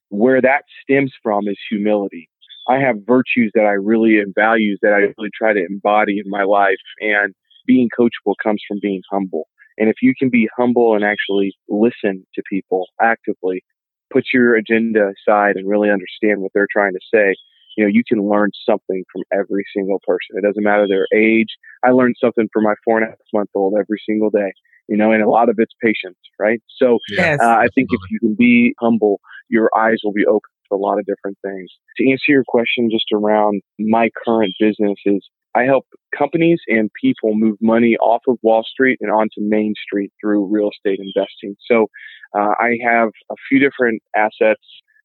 where 0.09 0.41
that 0.41 0.63
stems 0.83 1.13
from 1.23 1.47
is 1.47 1.57
humility. 1.69 2.29
I 2.67 2.77
have 2.77 2.95
virtues 3.05 3.51
that 3.53 3.65
I 3.65 3.73
really 3.73 4.19
and 4.19 4.33
values 4.33 4.79
that 4.81 4.93
I 4.93 5.13
really 5.17 5.29
try 5.35 5.53
to 5.53 5.63
embody 5.63 6.19
in 6.23 6.29
my 6.29 6.43
life. 6.43 6.77
And 6.99 7.33
being 7.67 7.89
coachable 7.97 8.35
comes 8.41 8.61
from 8.67 8.79
being 8.81 9.01
humble. 9.11 9.47
And 9.77 9.89
if 9.89 9.97
you 10.01 10.13
can 10.17 10.29
be 10.29 10.49
humble 10.57 10.95
and 10.95 11.03
actually 11.03 11.55
listen 11.67 12.25
to 12.35 12.43
people 12.49 12.87
actively, 13.01 13.63
put 14.11 14.25
your 14.33 14.55
agenda 14.55 15.11
aside 15.11 15.55
and 15.55 15.67
really 15.67 15.89
understand 15.89 16.41
what 16.41 16.51
they're 16.53 16.67
trying 16.71 16.93
to 16.93 16.99
say, 17.13 17.35
you 17.75 17.83
know, 17.83 17.89
you 17.91 18.03
can 18.07 18.29
learn 18.29 18.51
something 18.67 19.03
from 19.11 19.23
every 19.33 19.65
single 19.75 19.99
person. 20.05 20.37
It 20.37 20.43
doesn't 20.43 20.63
matter 20.63 20.87
their 20.87 21.07
age. 21.13 21.49
I 21.83 21.91
learned 21.91 22.15
something 22.19 22.47
from 22.53 22.63
my 22.63 22.75
four 22.83 22.97
and 22.97 23.07
a 23.07 23.09
half 23.09 23.19
month 23.33 23.49
old 23.53 23.73
every 23.77 24.01
single 24.07 24.29
day, 24.29 24.53
you 24.87 24.95
know, 24.95 25.11
and 25.11 25.21
a 25.21 25.29
lot 25.29 25.49
of 25.49 25.55
it's 25.57 25.73
patience, 25.83 26.17
right? 26.39 26.61
So 26.77 26.99
yes, 27.09 27.39
uh, 27.41 27.45
I 27.45 27.67
think 27.75 27.89
if 27.91 27.99
you 28.09 28.19
can 28.19 28.35
be 28.35 28.73
humble, 28.79 29.19
your 29.49 29.69
eyes 29.77 29.97
will 30.03 30.13
be 30.13 30.25
open 30.25 30.49
to 30.69 30.75
a 30.75 30.77
lot 30.77 30.99
of 30.99 31.05
different 31.05 31.37
things. 31.43 31.69
To 31.97 32.09
answer 32.09 32.29
your 32.31 32.43
question 32.47 32.89
just 32.89 33.11
around 33.13 33.61
my 33.77 34.09
current 34.25 34.53
business 34.59 34.97
is 35.05 35.27
I 35.55 35.63
help 35.63 35.85
companies 36.17 36.59
and 36.67 36.89
people 37.01 37.33
move 37.33 37.57
money 37.61 37.95
off 37.97 38.21
of 38.27 38.37
Wall 38.41 38.63
Street 38.63 38.99
and 39.01 39.11
onto 39.11 39.39
Main 39.39 39.73
Street 39.81 40.11
through 40.21 40.45
real 40.45 40.69
estate 40.69 40.99
investing. 40.99 41.55
So 41.69 41.87
uh, 42.37 42.53
I 42.59 42.77
have 42.83 43.09
a 43.31 43.35
few 43.47 43.59
different 43.59 44.01
assets, 44.15 44.61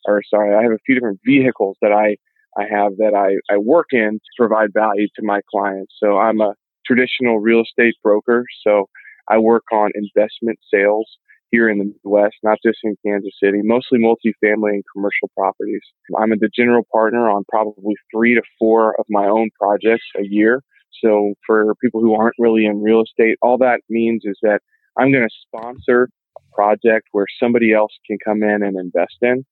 or 0.07 0.23
sorry, 0.29 0.55
I 0.55 0.63
have 0.63 0.73
a 0.73 0.79
few 0.85 0.95
different 0.95 1.21
vehicles 1.25 1.77
that 1.83 1.93
I 1.93 2.17
I 2.59 2.65
have 2.65 2.97
that 2.97 3.15
I, 3.15 3.55
I 3.55 3.59
work 3.59 3.87
in 3.93 4.15
to 4.15 4.31
provide 4.37 4.73
value 4.75 5.07
to 5.15 5.23
my 5.23 5.41
clients. 5.49 5.95
So 6.03 6.19
I'm 6.19 6.41
a 6.41 6.55
traditional 6.85 7.39
real 7.39 7.63
estate 7.63 7.95
broker. 8.03 8.45
So 8.67 8.89
I 9.29 9.39
work 9.39 9.63
on 9.73 9.91
investment 9.95 10.59
sales 10.73 11.09
here 11.51 11.69
in 11.69 11.79
the 11.79 11.85
Midwest, 11.85 12.37
not 12.43 12.59
just 12.65 12.79
in 12.85 12.97
Kansas 13.05 13.33
City, 13.43 13.61
mostly 13.63 13.99
multifamily 13.99 14.71
and 14.71 14.85
commercial 14.93 15.31
properties. 15.37 15.83
I'm 16.19 16.31
the 16.31 16.51
general 16.55 16.87
partner 16.93 17.29
on 17.29 17.45
probably 17.49 17.95
three 18.13 18.35
to 18.35 18.43
four 18.59 18.95
of 18.99 19.07
my 19.09 19.27
own 19.27 19.51
projects 19.59 20.05
a 20.17 20.25
year. 20.25 20.63
So 21.03 21.35
for 21.47 21.75
people 21.83 22.01
who 22.01 22.15
aren't 22.15 22.37
really 22.39 22.67
in 22.67 22.83
real 22.83 23.03
estate, 23.03 23.39
all 23.43 23.59
that 23.59 23.81
means 23.89 24.23
is 24.25 24.39
that 24.43 24.61
I'm 24.99 25.13
going 25.13 25.27
to 25.27 25.35
sponsor 25.47 26.09
a 26.37 26.55
project 26.55 27.09
where 27.13 27.27
somebody 27.43 27.73
else 27.73 27.93
can 28.07 28.19
come 28.25 28.43
in 28.43 28.63
and 28.63 28.79
invest 28.79 29.17
in. 29.23 29.45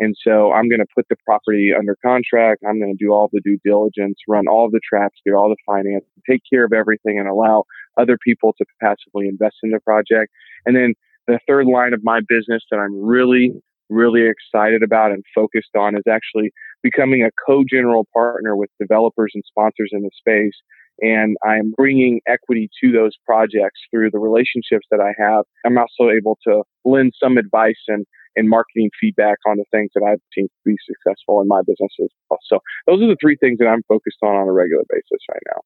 And 0.00 0.14
so 0.22 0.52
I'm 0.52 0.68
going 0.68 0.80
to 0.80 0.86
put 0.94 1.06
the 1.10 1.16
property 1.24 1.72
under 1.76 1.96
contract. 2.04 2.62
I'm 2.68 2.78
going 2.78 2.96
to 2.96 3.04
do 3.04 3.12
all 3.12 3.28
the 3.32 3.40
due 3.40 3.58
diligence, 3.64 4.16
run 4.28 4.46
all 4.46 4.70
the 4.70 4.80
traps, 4.88 5.16
get 5.24 5.34
all 5.34 5.48
the 5.48 5.56
finance, 5.66 6.04
take 6.28 6.42
care 6.48 6.64
of 6.64 6.72
everything 6.72 7.18
and 7.18 7.28
allow 7.28 7.64
other 7.96 8.16
people 8.24 8.54
to 8.58 8.64
passively 8.80 9.26
invest 9.26 9.56
in 9.62 9.70
the 9.70 9.80
project. 9.80 10.32
And 10.66 10.76
then 10.76 10.94
the 11.28 11.38
third 11.46 11.66
line 11.66 11.92
of 11.92 12.00
my 12.02 12.20
business 12.26 12.64
that 12.70 12.78
I'm 12.78 13.04
really, 13.04 13.52
really 13.90 14.22
excited 14.26 14.82
about 14.82 15.12
and 15.12 15.22
focused 15.34 15.76
on 15.76 15.94
is 15.94 16.02
actually 16.10 16.50
becoming 16.82 17.22
a 17.22 17.30
co-general 17.46 18.08
partner 18.12 18.56
with 18.56 18.70
developers 18.80 19.32
and 19.34 19.44
sponsors 19.46 19.90
in 19.92 20.00
the 20.00 20.10
space. 20.16 20.56
And 21.00 21.36
I'm 21.46 21.72
bringing 21.76 22.20
equity 22.26 22.70
to 22.82 22.90
those 22.90 23.12
projects 23.24 23.80
through 23.90 24.10
the 24.10 24.18
relationships 24.18 24.86
that 24.90 25.00
I 25.00 25.12
have. 25.22 25.44
I'm 25.64 25.78
also 25.78 26.10
able 26.10 26.38
to 26.44 26.62
lend 26.84 27.12
some 27.22 27.36
advice 27.36 27.78
and, 27.86 28.04
and 28.34 28.48
marketing 28.48 28.90
feedback 29.00 29.36
on 29.46 29.58
the 29.58 29.64
things 29.70 29.90
that 29.94 30.02
I've 30.02 30.20
seen 30.34 30.46
to 30.46 30.52
be 30.64 30.76
successful 30.86 31.40
in 31.40 31.46
my 31.46 31.60
business 31.60 31.92
as 32.02 32.08
well. 32.28 32.40
So 32.46 32.58
those 32.86 33.00
are 33.02 33.06
the 33.06 33.16
three 33.20 33.36
things 33.36 33.58
that 33.58 33.68
I'm 33.68 33.82
focused 33.86 34.18
on 34.22 34.34
on 34.34 34.48
a 34.48 34.52
regular 34.52 34.84
basis 34.88 35.22
right 35.30 35.42
now. 35.54 35.60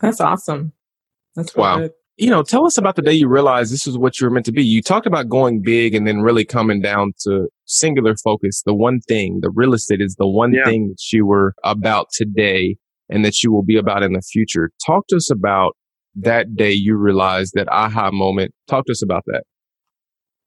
That's 0.00 0.20
awesome. 0.20 0.72
That's 1.34 1.56
wow. 1.56 1.78
Good 1.78 1.92
you 2.16 2.30
know, 2.30 2.42
tell 2.42 2.66
us 2.66 2.78
about 2.78 2.96
the 2.96 3.02
day 3.02 3.12
you 3.12 3.28
realized 3.28 3.72
this 3.72 3.86
is 3.86 3.98
what 3.98 4.18
you 4.18 4.26
were 4.26 4.30
meant 4.30 4.46
to 4.46 4.52
be. 4.52 4.64
You 4.64 4.80
talked 4.80 5.06
about 5.06 5.28
going 5.28 5.60
big 5.60 5.94
and 5.94 6.06
then 6.06 6.22
really 6.22 6.44
coming 6.44 6.80
down 6.80 7.12
to 7.20 7.48
singular 7.66 8.16
focus. 8.16 8.62
The 8.64 8.74
one 8.74 9.00
thing, 9.00 9.40
the 9.42 9.50
real 9.50 9.74
estate 9.74 10.00
is 10.00 10.16
the 10.16 10.26
one 10.26 10.54
yeah. 10.54 10.64
thing 10.64 10.88
that 10.88 11.12
you 11.12 11.26
were 11.26 11.54
about 11.62 12.08
today 12.12 12.76
and 13.10 13.24
that 13.24 13.42
you 13.42 13.52
will 13.52 13.62
be 13.62 13.76
about 13.76 14.02
in 14.02 14.14
the 14.14 14.22
future. 14.22 14.70
Talk 14.84 15.06
to 15.08 15.16
us 15.16 15.30
about 15.30 15.76
that 16.14 16.56
day 16.56 16.72
you 16.72 16.96
realized 16.96 17.52
that 17.54 17.68
aha 17.70 18.10
moment. 18.10 18.52
Talk 18.66 18.86
to 18.86 18.92
us 18.92 19.02
about 19.02 19.24
that. 19.26 19.44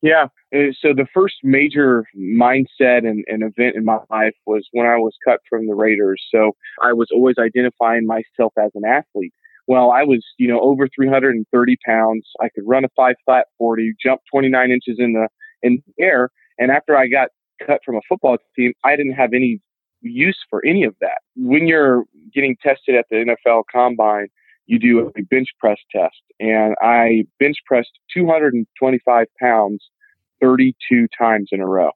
Yeah. 0.02 0.28
Eh, 0.54 0.72
so 0.80 0.94
the 0.96 1.06
first 1.14 1.36
major 1.44 2.06
mindset 2.18 3.08
and, 3.08 3.24
and, 3.28 3.44
event 3.44 3.76
in 3.76 3.86
my 3.86 4.00
life 4.10 4.34
was 4.48 4.68
when 4.72 4.88
I 4.88 4.96
was 4.96 5.14
cut 5.28 5.42
from 5.48 5.68
the 5.68 5.76
Raiders. 5.76 6.24
So 6.34 6.54
I 6.82 6.94
was 6.94 7.10
always 7.14 7.36
identifying 7.38 8.08
myself 8.08 8.54
as 8.58 8.72
an 8.76 8.84
athlete. 8.86 9.34
Well, 9.70 9.92
I 9.92 10.04
was, 10.04 10.26
you 10.40 10.48
know, 10.48 10.60
over 10.62 10.90
330 10.94 11.78
pounds. 11.86 12.26
I 12.42 12.50
could 12.50 12.64
run 12.66 12.86
a 12.86 12.90
five 12.96 13.14
flat 13.24 13.46
40, 13.60 13.94
jump 14.04 14.20
29 14.32 14.72
inches 14.72 14.96
in 14.98 15.14
the 15.14 15.28
in 15.62 15.84
the 15.86 16.04
air. 16.04 16.32
And 16.58 16.72
after 16.72 16.98
I 16.98 17.08
got 17.08 17.30
cut 17.64 17.80
from 17.86 17.96
a 17.96 18.02
football 18.10 18.38
team, 18.56 18.74
I 18.84 18.96
didn't 18.96 19.14
have 19.14 19.32
any 19.32 19.62
use 20.02 20.40
for 20.50 20.66
any 20.66 20.86
of 20.86 20.96
that. 21.02 21.20
When 21.36 21.68
you're 21.68 22.06
getting 22.34 22.58
tested 22.64 22.96
at 22.96 23.06
the 23.12 23.18
NFL 23.18 23.66
Combine, 23.72 24.30
you 24.66 24.80
do 24.80 25.12
a 25.16 25.22
bench 25.22 25.50
press 25.60 25.78
test, 25.96 26.18
and 26.40 26.74
I 26.82 27.26
bench 27.40 27.58
pressed 27.68 27.92
225 28.12 29.28
pounds 29.40 29.88
32 30.42 31.08
times 31.16 31.50
in 31.52 31.62
a 31.62 31.68
row, 31.68 31.92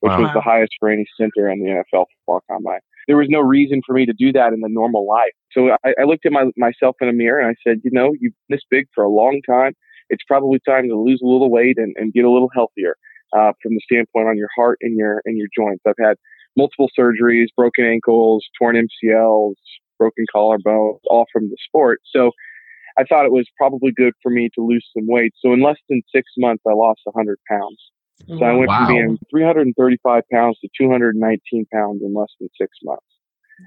which 0.00 0.10
wow. 0.10 0.22
was 0.22 0.30
the 0.32 0.40
highest 0.40 0.72
for 0.80 0.88
any 0.88 1.04
center 1.18 1.50
in 1.50 1.60
the 1.60 1.68
NFL 1.68 2.06
Football 2.24 2.40
Combine 2.50 2.80
there 3.06 3.16
was 3.16 3.28
no 3.28 3.40
reason 3.40 3.80
for 3.86 3.94
me 3.94 4.06
to 4.06 4.12
do 4.12 4.32
that 4.32 4.52
in 4.52 4.60
the 4.60 4.68
normal 4.68 5.06
life. 5.06 5.32
So 5.52 5.70
I, 5.84 5.94
I 6.00 6.04
looked 6.04 6.26
at 6.26 6.32
my, 6.32 6.46
myself 6.56 6.96
in 7.00 7.08
a 7.08 7.12
mirror 7.12 7.40
and 7.40 7.48
I 7.48 7.54
said, 7.66 7.80
you 7.84 7.90
know, 7.92 8.12
you've 8.20 8.34
been 8.48 8.56
this 8.56 8.62
big 8.70 8.86
for 8.94 9.04
a 9.04 9.08
long 9.08 9.40
time. 9.48 9.72
It's 10.08 10.22
probably 10.26 10.58
time 10.66 10.88
to 10.88 10.96
lose 10.96 11.20
a 11.22 11.26
little 11.26 11.50
weight 11.50 11.78
and, 11.78 11.94
and 11.96 12.12
get 12.12 12.24
a 12.24 12.30
little 12.30 12.50
healthier 12.54 12.96
uh, 13.32 13.52
from 13.62 13.74
the 13.74 13.80
standpoint 13.84 14.28
on 14.28 14.36
your 14.36 14.48
heart 14.56 14.78
and 14.80 14.96
your 14.96 15.22
and 15.24 15.38
your 15.38 15.48
joints. 15.56 15.82
I've 15.86 15.94
had 15.98 16.16
multiple 16.56 16.90
surgeries, 16.98 17.46
broken 17.56 17.84
ankles, 17.84 18.44
torn 18.58 18.76
MCLs, 18.76 19.54
broken 19.98 20.24
collarbones, 20.34 20.98
all 21.04 21.26
from 21.32 21.48
the 21.48 21.56
sport. 21.64 22.00
So 22.12 22.32
I 22.98 23.04
thought 23.04 23.24
it 23.24 23.32
was 23.32 23.46
probably 23.56 23.92
good 23.92 24.14
for 24.22 24.30
me 24.30 24.50
to 24.54 24.64
lose 24.64 24.86
some 24.96 25.06
weight. 25.06 25.32
So 25.38 25.52
in 25.52 25.62
less 25.62 25.78
than 25.88 26.02
six 26.14 26.28
months, 26.36 26.62
I 26.68 26.72
lost 26.72 27.00
100 27.04 27.38
pounds. 27.48 27.78
So 28.28 28.44
I 28.44 28.52
went 28.52 28.68
wow. 28.68 28.86
from 28.86 28.94
being 28.94 29.18
335 29.30 30.22
pounds 30.32 30.58
to 30.60 30.68
219 30.78 31.66
pounds 31.72 32.02
in 32.02 32.14
less 32.14 32.28
than 32.38 32.48
six 32.58 32.76
months. 32.82 33.04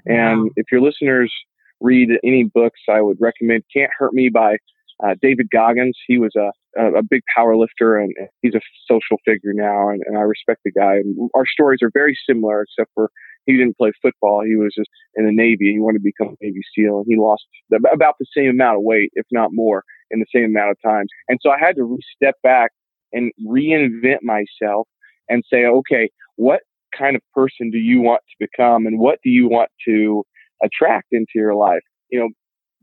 Wow. 0.06 0.32
And 0.32 0.50
if 0.56 0.66
your 0.72 0.80
listeners 0.80 1.32
read 1.80 2.10
any 2.24 2.44
books, 2.44 2.80
I 2.88 3.00
would 3.00 3.18
recommend 3.20 3.64
Can't 3.74 3.90
Hurt 3.98 4.14
Me 4.14 4.30
by 4.30 4.56
uh, 5.02 5.14
David 5.20 5.48
Goggins. 5.50 5.98
He 6.06 6.18
was 6.18 6.34
a, 6.36 6.50
a, 6.80 6.98
a 6.98 7.02
big 7.02 7.22
power 7.34 7.56
lifter 7.56 7.98
and 7.98 8.14
he's 8.42 8.54
a 8.54 8.60
social 8.86 9.18
figure 9.24 9.52
now. 9.52 9.90
And, 9.90 10.02
and 10.06 10.16
I 10.16 10.22
respect 10.22 10.60
the 10.64 10.72
guy. 10.72 10.94
And 10.94 11.30
our 11.34 11.44
stories 11.46 11.80
are 11.82 11.90
very 11.92 12.16
similar, 12.28 12.62
except 12.62 12.90
for 12.94 13.10
he 13.46 13.56
didn't 13.56 13.76
play 13.76 13.92
football. 14.00 14.42
He 14.44 14.56
was 14.56 14.72
just 14.76 14.88
in 15.16 15.26
the 15.26 15.32
Navy. 15.32 15.72
He 15.72 15.80
wanted 15.80 15.98
to 15.98 16.04
become 16.04 16.34
a 16.40 16.44
Navy 16.44 16.62
SEAL 16.74 16.98
and 16.98 17.06
he 17.08 17.16
lost 17.16 17.44
about 17.92 18.14
the 18.18 18.26
same 18.34 18.50
amount 18.50 18.78
of 18.78 18.82
weight, 18.82 19.10
if 19.14 19.26
not 19.30 19.50
more, 19.52 19.84
in 20.10 20.20
the 20.20 20.26
same 20.34 20.44
amount 20.44 20.70
of 20.70 20.78
time. 20.82 21.06
And 21.28 21.38
so 21.42 21.50
I 21.50 21.58
had 21.58 21.76
to 21.76 21.98
step 22.16 22.36
back 22.42 22.70
and 23.14 23.32
reinvent 23.46 24.22
myself 24.22 24.86
and 25.28 25.42
say, 25.50 25.64
okay, 25.64 26.10
what 26.36 26.60
kind 26.96 27.16
of 27.16 27.22
person 27.32 27.70
do 27.70 27.78
you 27.78 28.00
want 28.00 28.20
to 28.28 28.46
become 28.46 28.86
and 28.86 28.98
what 28.98 29.18
do 29.24 29.30
you 29.30 29.48
want 29.48 29.70
to 29.88 30.24
attract 30.62 31.08
into 31.12 31.32
your 31.34 31.54
life? 31.54 31.82
You 32.10 32.20
know, 32.20 32.28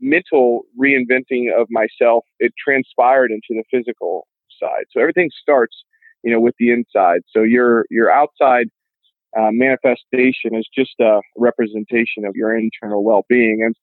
mental 0.00 0.62
reinventing 0.78 1.52
of 1.56 1.68
myself, 1.70 2.24
it 2.40 2.52
transpired 2.62 3.30
into 3.30 3.50
the 3.50 3.64
physical 3.70 4.26
side. 4.60 4.84
So 4.90 5.00
everything 5.00 5.30
starts, 5.40 5.84
you 6.24 6.32
know, 6.32 6.40
with 6.40 6.54
the 6.58 6.72
inside. 6.72 7.20
So 7.30 7.42
your, 7.42 7.86
your 7.90 8.10
outside 8.10 8.66
uh, 9.38 9.50
manifestation 9.52 10.54
is 10.54 10.66
just 10.76 10.92
a 11.00 11.20
representation 11.36 12.24
of 12.26 12.32
your 12.34 12.56
internal 12.56 13.04
well-being. 13.04 13.62
And 13.64 13.74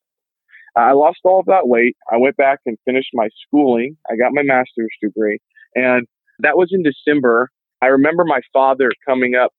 I 0.76 0.92
lost 0.92 1.20
all 1.24 1.40
of 1.40 1.48
that 1.48 1.68
weight. 1.68 1.96
I 2.12 2.18
went 2.18 2.38
back 2.38 2.60
and 2.66 2.78
finished 2.86 3.10
my 3.14 3.30
schooling. 3.48 3.98
I 4.12 4.16
got 4.16 4.34
my 4.34 4.44
master's 4.44 4.92
degree 5.02 5.40
and 5.76 6.06
that 6.40 6.58
was 6.58 6.70
in 6.72 6.84
December. 6.84 7.50
I 7.82 7.88
remember 7.88 8.24
my 8.26 8.42
father 8.52 8.92
coming 9.08 9.36
up 9.36 9.52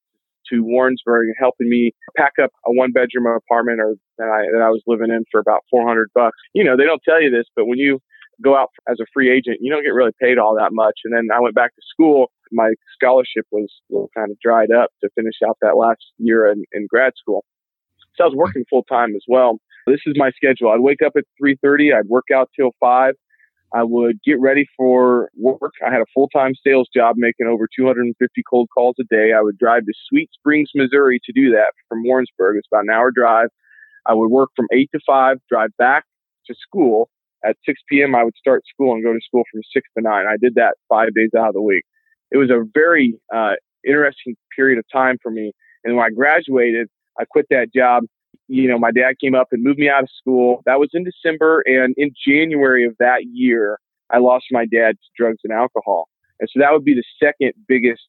to 0.53 0.63
Warrensburg 0.65 1.29
and 1.29 1.37
helping 1.39 1.69
me 1.69 1.93
pack 2.17 2.33
up 2.43 2.51
a 2.67 2.73
one 2.73 2.93
bedroom 2.93 3.27
apartment 3.27 3.81
or 3.81 3.95
that 4.19 4.29
I, 4.29 4.51
that 4.53 4.63
I 4.63 4.71
was 4.71 4.83
living 4.87 5.11
in 5.11 5.25
for 5.31 5.41
about 5.41 5.65
400 5.71 6.09
bucks. 6.15 6.37
You 6.55 6.65
know, 6.65 6.77
they 6.77 6.85
don't 6.85 7.03
tell 7.07 7.23
you 7.23 7.31
this, 7.31 7.45
but 7.55 7.67
when 7.67 7.79
you 7.79 8.01
go 8.43 8.57
out 8.57 8.71
as 8.89 8.99
a 9.01 9.07
free 9.13 9.31
agent, 9.31 9.59
you 9.61 9.71
don't 9.71 9.85
get 9.85 9.95
really 9.95 10.13
paid 10.21 10.39
all 10.39 10.57
that 10.57 10.73
much. 10.73 11.01
And 11.05 11.15
then 11.15 11.29
I 11.35 11.41
went 11.41 11.55
back 11.55 11.75
to 11.75 11.83
school. 11.89 12.31
My 12.51 12.73
scholarship 12.95 13.47
was 13.53 13.71
kind 14.17 14.31
of 14.31 14.39
dried 14.41 14.73
up 14.73 14.91
to 15.03 15.11
finish 15.15 15.37
out 15.47 15.59
that 15.61 15.77
last 15.77 16.03
year 16.19 16.51
in, 16.51 16.65
in 16.73 16.87
grad 16.89 17.13
school. 17.17 17.45
So 18.17 18.25
I 18.25 18.27
was 18.27 18.37
working 18.37 18.65
full 18.69 18.85
time 18.85 19.15
as 19.15 19.23
well. 19.29 19.59
This 19.87 20.01
is 20.07 20.15
my 20.17 20.31
schedule. 20.31 20.71
I'd 20.71 20.81
wake 20.81 21.03
up 21.05 21.13
at 21.17 21.25
3:30. 21.43 21.95
I'd 21.97 22.09
work 22.09 22.27
out 22.35 22.51
till 22.57 22.71
five. 22.81 23.15
I 23.73 23.85
would 23.85 24.19
get 24.25 24.41
ready 24.41 24.67
for 24.77 25.31
work. 25.37 25.73
I 25.87 25.93
had 25.93 26.01
a 26.01 26.07
full 26.13 26.29
time 26.29 26.53
sales 26.67 26.89
job 26.95 27.17
making 27.17 27.47
over 27.47 27.69
250 27.75 28.43
cold 28.49 28.69
calls 28.75 28.97
a 29.01 29.05
day. 29.05 29.33
I 29.37 29.41
would 29.41 29.59
drive 29.59 29.85
to 29.87 29.93
Sweet 30.09 30.31
Springs, 30.33 30.71
Missouri 30.75 31.21
to 31.25 31.33
do 31.33 31.51
that 31.53 31.73
from 31.89 32.03
Warrensburg. 32.05 32.57
It's 32.59 32.69
about 32.71 32.85
an 32.85 32.91
hour 32.91 33.11
drive. 33.11 33.49
I 34.07 34.15
would 34.15 34.31
work 34.31 34.51
from 34.57 34.67
8 34.73 34.89
to 34.93 35.01
5, 35.07 35.39
drive 35.49 35.71
back 35.79 36.05
to 36.47 36.55
school. 36.55 37.11
At 37.45 37.57
6 37.65 37.81
p.m., 37.89 38.15
I 38.15 38.25
would 38.25 38.37
start 38.37 38.63
school 38.67 38.93
and 38.93 39.03
go 39.03 39.13
to 39.13 39.21
school 39.25 39.45
from 39.51 39.63
6 39.73 39.89
to 39.97 40.03
9. 40.03 40.13
I 40.13 40.37
did 40.41 40.57
that 40.57 40.75
five 40.89 41.15
days 41.15 41.31
out 41.39 41.49
of 41.49 41.55
the 41.55 41.63
week. 41.63 41.85
It 42.31 42.37
was 42.37 42.51
a 42.51 42.65
very 42.75 43.19
uh, 43.35 43.55
interesting 43.87 44.37
period 44.55 44.79
of 44.79 44.85
time 44.93 45.17
for 45.23 45.31
me. 45.31 45.53
And 45.85 45.97
when 45.97 46.05
I 46.05 46.11
graduated, 46.11 46.89
I 47.19 47.25
quit 47.25 47.47
that 47.51 47.73
job 47.75 48.05
you 48.51 48.69
know, 48.69 48.79
my 48.79 48.91
dad 48.91 49.15
came 49.23 49.35
up 49.35 49.49
and 49.53 49.63
moved 49.63 49.79
me 49.79 49.89
out 49.89 50.03
of 50.03 50.09
school. 50.19 50.63
That 50.67 50.81
was 50.81 50.91
in 50.93 51.05
December. 51.05 51.63
And 51.67 51.95
in 51.97 52.11
January 52.27 52.85
of 52.85 52.97
that 52.99 53.23
year, 53.33 53.79
I 54.11 54.19
lost 54.19 54.47
my 54.51 54.67
dad 54.67 54.97
to 54.97 55.09
drugs 55.17 55.39
and 55.45 55.53
alcohol. 55.53 56.09
And 56.41 56.49
so 56.53 56.59
that 56.59 56.73
would 56.73 56.85
be 56.85 56.95
the 56.95 57.05
second 57.23 57.53
biggest 57.69 58.03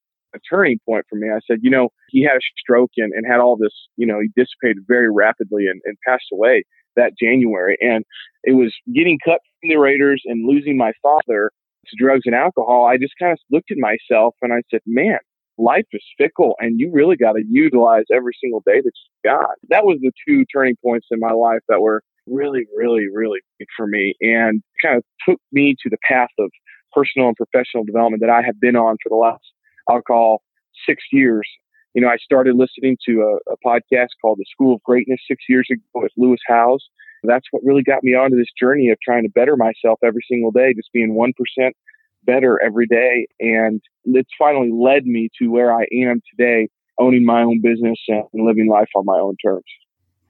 turning 0.50 0.79
point 0.83 1.05
for 1.10 1.15
me. 1.15 1.29
I 1.29 1.39
said, 1.45 1.60
you 1.62 1.69
know, 1.69 1.89
he 2.10 2.24
had 2.24 2.38
a 2.38 2.45
stroke 2.57 2.91
and, 2.98 3.13
and 3.13 3.25
had 3.29 3.39
all 3.39 3.55
this, 3.55 3.74
you 3.98 4.07
know, 4.07 4.19
he 4.19 4.29
dissipated 4.36 4.83
very 4.88 5.12
rapidly 5.12 5.67
and, 5.67 5.79
and 5.86 5.95
passed 6.07 6.27
away 6.33 6.63
that 6.95 7.13
January. 7.21 7.77
And 7.79 8.03
it 8.43 8.53
was 8.53 8.74
getting 8.93 9.19
cut 9.24 9.41
from 9.60 9.69
the 9.69 9.75
Raiders 9.75 10.24
and 10.25 10.48
losing 10.48 10.75
my 10.75 10.91
father 11.03 11.51
to 11.86 12.03
drugs 12.03 12.24
and 12.25 12.33
alcohol. 12.33 12.86
I 12.86 12.98
just 12.98 13.13
kind 13.19 13.33
of 13.33 13.39
looked 13.51 13.69
at 13.69 13.77
myself 13.77 14.36
and 14.41 14.53
I 14.53 14.62
said, 14.71 14.81
man, 14.88 15.19
life 15.62 15.86
is 15.91 16.03
fickle 16.18 16.56
and 16.60 16.80
you 16.80 16.91
really 16.91 17.15
got 17.15 17.34
to 17.34 17.44
utilize 17.50 18.06
every 18.12 18.34
single 18.41 18.62
day 18.65 18.82
that 18.82 18.91
you 18.96 19.30
got. 19.32 19.56
That 19.70 19.86
was 19.86 20.00
the 20.01 20.12
two 20.27 20.46
turning 20.46 20.75
points 20.84 21.08
in 21.12 21.20
my 21.20 21.32
life 21.32 21.62
that 21.70 21.82
were 21.82 22.01
really, 22.27 22.65
really, 22.75 23.08
really 23.13 23.39
big 23.60 23.68
for 23.75 23.88
me 23.88 24.15
and 24.22 24.62
kind 24.82 24.98
of 24.98 25.03
took 25.27 25.39
me 25.51 25.75
to 25.84 25.89
the 25.89 25.98
path 26.08 26.30
of 26.39 26.50
personal 26.94 27.27
and 27.27 27.38
professional 27.38 27.84
development 27.84 28.22
that 28.22 28.30
I 28.30 28.41
have 28.41 28.60
been 28.60 28.75
on 28.75 28.98
for 29.01 29.10
the 29.10 29.15
last, 29.15 29.44
I'll 29.89 30.01
call 30.01 30.41
six 30.86 31.03
years. 31.12 31.48
You 31.94 32.01
know, 32.01 32.08
I 32.08 32.18
started 32.18 32.56
listening 32.56 32.98
to 33.08 33.22
a, 33.22 33.53
a 33.53 33.56
podcast 33.65 34.10
called 34.22 34.39
The 34.39 34.46
School 34.51 34.75
of 34.75 34.84
Greatness 34.84 35.20
six 35.27 35.44
years 35.50 35.68
ago 35.72 35.82
with 35.96 36.12
Lewis 36.18 36.39
Howes. 36.48 36.84
That's 37.24 37.46
what 37.51 37.63
really 37.63 37.84
got 37.84 38.03
me 38.03 38.15
onto 38.15 38.38
this 38.38 38.51
journey 38.60 38.89
of 38.89 38.98
trying 39.03 39.24
to 39.24 39.30
better 39.30 39.56
myself 39.56 40.00
every 40.03 40.24
single 40.30 40.51
day, 40.51 40.74
just 40.74 40.89
being 40.94 41.13
1% 41.13 41.72
better 42.25 42.61
every 42.63 42.87
day. 42.87 43.27
And 43.39 43.81
it's 44.05 44.29
finally 44.37 44.71
led 44.71 45.05
me 45.05 45.29
to 45.39 45.47
where 45.47 45.73
I 45.73 45.85
am 45.91 46.21
today, 46.35 46.69
owning 46.99 47.25
my 47.25 47.41
own 47.41 47.61
business 47.61 47.99
and 48.07 48.23
living 48.33 48.69
life 48.69 48.89
on 48.95 49.05
my 49.05 49.17
own 49.17 49.35
terms. 49.43 49.63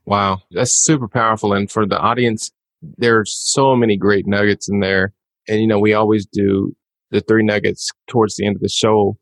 Wow, 0.05 0.41
that's 0.51 0.73
super 0.73 1.07
powerful. 1.07 1.53
And 1.53 1.69
for 1.69 1.85
the 1.85 1.99
audience, 1.99 2.51
there's 2.97 3.33
so 3.33 3.75
many 3.75 3.97
great 3.97 4.25
nuggets 4.27 4.67
in 4.69 4.79
there. 4.79 5.13
And, 5.47 5.61
you 5.61 5.67
know, 5.67 5.79
we 5.79 5.93
always 5.93 6.25
do 6.25 6.75
the 7.11 7.21
three 7.21 7.43
nuggets 7.43 7.89
towards 8.07 8.35
the 8.35 8.45
end 8.45 8.55
of 8.55 8.61
the 8.61 8.69
show. 8.69 9.17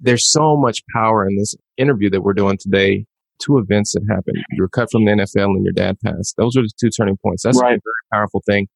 There's 0.00 0.30
so 0.30 0.56
much 0.56 0.82
power 0.94 1.26
in 1.28 1.36
this 1.36 1.54
interview 1.76 2.10
that 2.10 2.22
we're 2.22 2.32
doing 2.32 2.58
today. 2.58 3.06
Two 3.40 3.58
events 3.58 3.92
that 3.92 4.02
happened. 4.08 4.36
You 4.52 4.62
were 4.62 4.68
cut 4.68 4.90
from 4.90 5.04
the 5.04 5.12
NFL 5.12 5.46
and 5.46 5.64
your 5.64 5.72
dad 5.72 5.98
passed. 6.04 6.36
Those 6.36 6.56
are 6.56 6.62
the 6.62 6.70
two 6.80 6.88
turning 6.90 7.16
points. 7.16 7.42
That's 7.42 7.60
right. 7.60 7.76
a 7.76 7.80
very 7.82 8.02
powerful 8.12 8.42
thing. 8.46 8.68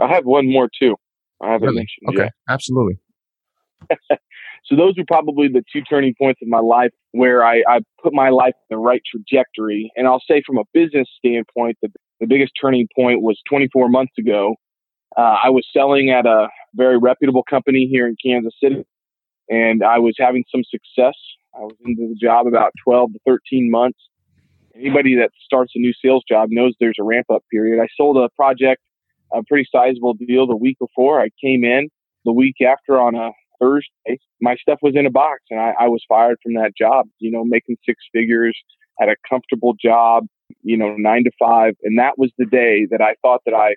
I 0.00 0.08
have 0.08 0.24
one 0.24 0.50
more 0.50 0.68
too. 0.80 0.96
Really? 1.44 1.86
Okay, 2.08 2.24
yet. 2.24 2.32
absolutely. 2.48 2.98
so 4.64 4.76
those 4.76 4.98
are 4.98 5.04
probably 5.06 5.48
the 5.48 5.62
two 5.72 5.82
turning 5.82 6.14
points 6.18 6.40
of 6.42 6.48
my 6.48 6.60
life 6.60 6.90
where 7.12 7.44
I, 7.44 7.62
I 7.68 7.80
put 8.02 8.12
my 8.12 8.30
life 8.30 8.54
in 8.70 8.76
the 8.76 8.78
right 8.78 9.02
trajectory. 9.08 9.90
And 9.96 10.06
I'll 10.06 10.22
say 10.28 10.42
from 10.46 10.58
a 10.58 10.64
business 10.72 11.08
standpoint, 11.18 11.78
the, 11.82 11.88
the 12.20 12.26
biggest 12.26 12.52
turning 12.60 12.88
point 12.94 13.22
was 13.22 13.40
24 13.48 13.88
months 13.88 14.12
ago. 14.18 14.56
Uh, 15.16 15.36
I 15.44 15.50
was 15.50 15.66
selling 15.72 16.10
at 16.10 16.26
a 16.26 16.48
very 16.74 16.98
reputable 16.98 17.44
company 17.48 17.86
here 17.90 18.06
in 18.06 18.16
Kansas 18.24 18.54
City, 18.60 18.84
and 19.48 19.84
I 19.84 19.98
was 19.98 20.14
having 20.18 20.44
some 20.50 20.62
success. 20.64 21.14
I 21.54 21.60
was 21.60 21.76
into 21.84 22.08
the 22.08 22.16
job 22.20 22.48
about 22.48 22.72
12 22.82 23.12
to 23.12 23.18
13 23.24 23.70
months. 23.70 23.98
Anybody 24.74 25.14
that 25.16 25.30
starts 25.44 25.72
a 25.76 25.78
new 25.78 25.92
sales 26.04 26.24
job 26.28 26.48
knows 26.50 26.74
there's 26.80 26.96
a 26.98 27.04
ramp 27.04 27.26
up 27.32 27.44
period. 27.48 27.80
I 27.80 27.86
sold 27.96 28.16
a 28.16 28.28
project 28.34 28.82
a 29.34 29.42
pretty 29.42 29.68
sizable 29.70 30.14
deal 30.14 30.46
the 30.46 30.56
week 30.56 30.78
before. 30.78 31.20
I 31.20 31.28
came 31.42 31.64
in 31.64 31.88
the 32.24 32.32
week 32.32 32.56
after 32.66 33.00
on 33.00 33.14
a 33.14 33.30
Thursday. 33.60 34.18
My 34.40 34.56
stuff 34.56 34.78
was 34.82 34.94
in 34.96 35.06
a 35.06 35.10
box 35.10 35.40
and 35.50 35.60
I, 35.60 35.72
I 35.80 35.88
was 35.88 36.02
fired 36.08 36.38
from 36.42 36.54
that 36.54 36.72
job, 36.76 37.06
you 37.18 37.30
know, 37.30 37.44
making 37.44 37.76
six 37.86 38.02
figures, 38.12 38.56
had 38.98 39.08
a 39.08 39.16
comfortable 39.28 39.74
job, 39.82 40.26
you 40.62 40.76
know, 40.76 40.94
nine 40.96 41.24
to 41.24 41.30
five. 41.38 41.74
And 41.82 41.98
that 41.98 42.18
was 42.18 42.30
the 42.38 42.46
day 42.46 42.86
that 42.90 43.00
I 43.00 43.14
thought 43.22 43.42
that 43.46 43.54
I, 43.54 43.74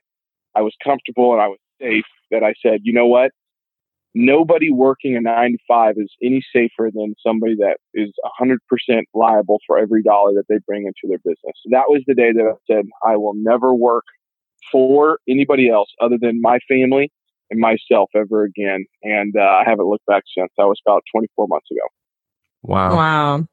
I 0.56 0.62
was 0.62 0.74
comfortable 0.84 1.34
and 1.34 1.42
I 1.42 1.48
was 1.48 1.60
safe 1.82 2.06
that 2.32 2.44
I 2.44 2.54
said, 2.62 2.80
you 2.84 2.94
know 2.94 3.08
what? 3.08 3.32
Nobody 4.16 4.72
working 4.72 5.16
a 5.16 5.22
nine 5.22 5.52
to 5.52 5.58
five 5.68 5.94
is 5.98 6.12
any 6.24 6.44
safer 6.52 6.90
than 6.92 7.14
somebody 7.26 7.56
that 7.58 7.78
is 7.94 8.12
100% 8.42 8.58
liable 9.14 9.60
for 9.68 9.78
every 9.78 10.02
dollar 10.02 10.34
that 10.34 10.46
they 10.50 10.58
bring 10.66 10.88
into 10.88 11.08
their 11.08 11.20
business. 11.20 11.56
That 11.70 11.84
was 11.88 12.02
the 12.08 12.16
day 12.16 12.32
that 12.32 12.44
I 12.44 12.74
said, 12.74 12.86
I 13.06 13.18
will 13.18 13.36
never 13.36 13.76
work 13.76 14.06
for 14.72 15.20
anybody 15.28 15.70
else 15.70 15.90
other 16.02 16.18
than 16.20 16.42
my 16.42 16.60
family 16.68 17.12
and 17.50 17.60
myself 17.60 18.10
ever 18.16 18.44
again. 18.44 18.86
And 19.04 19.36
uh, 19.38 19.42
I 19.42 19.64
haven't 19.66 19.88
looked 19.88 20.06
back 20.06 20.24
since. 20.38 20.52
That 20.58 20.66
was 20.66 20.80
about 20.86 21.04
24 21.14 21.48
months 21.48 21.68
ago. 21.72 21.82
Wow. 22.64 22.96
Wow. 22.96 23.46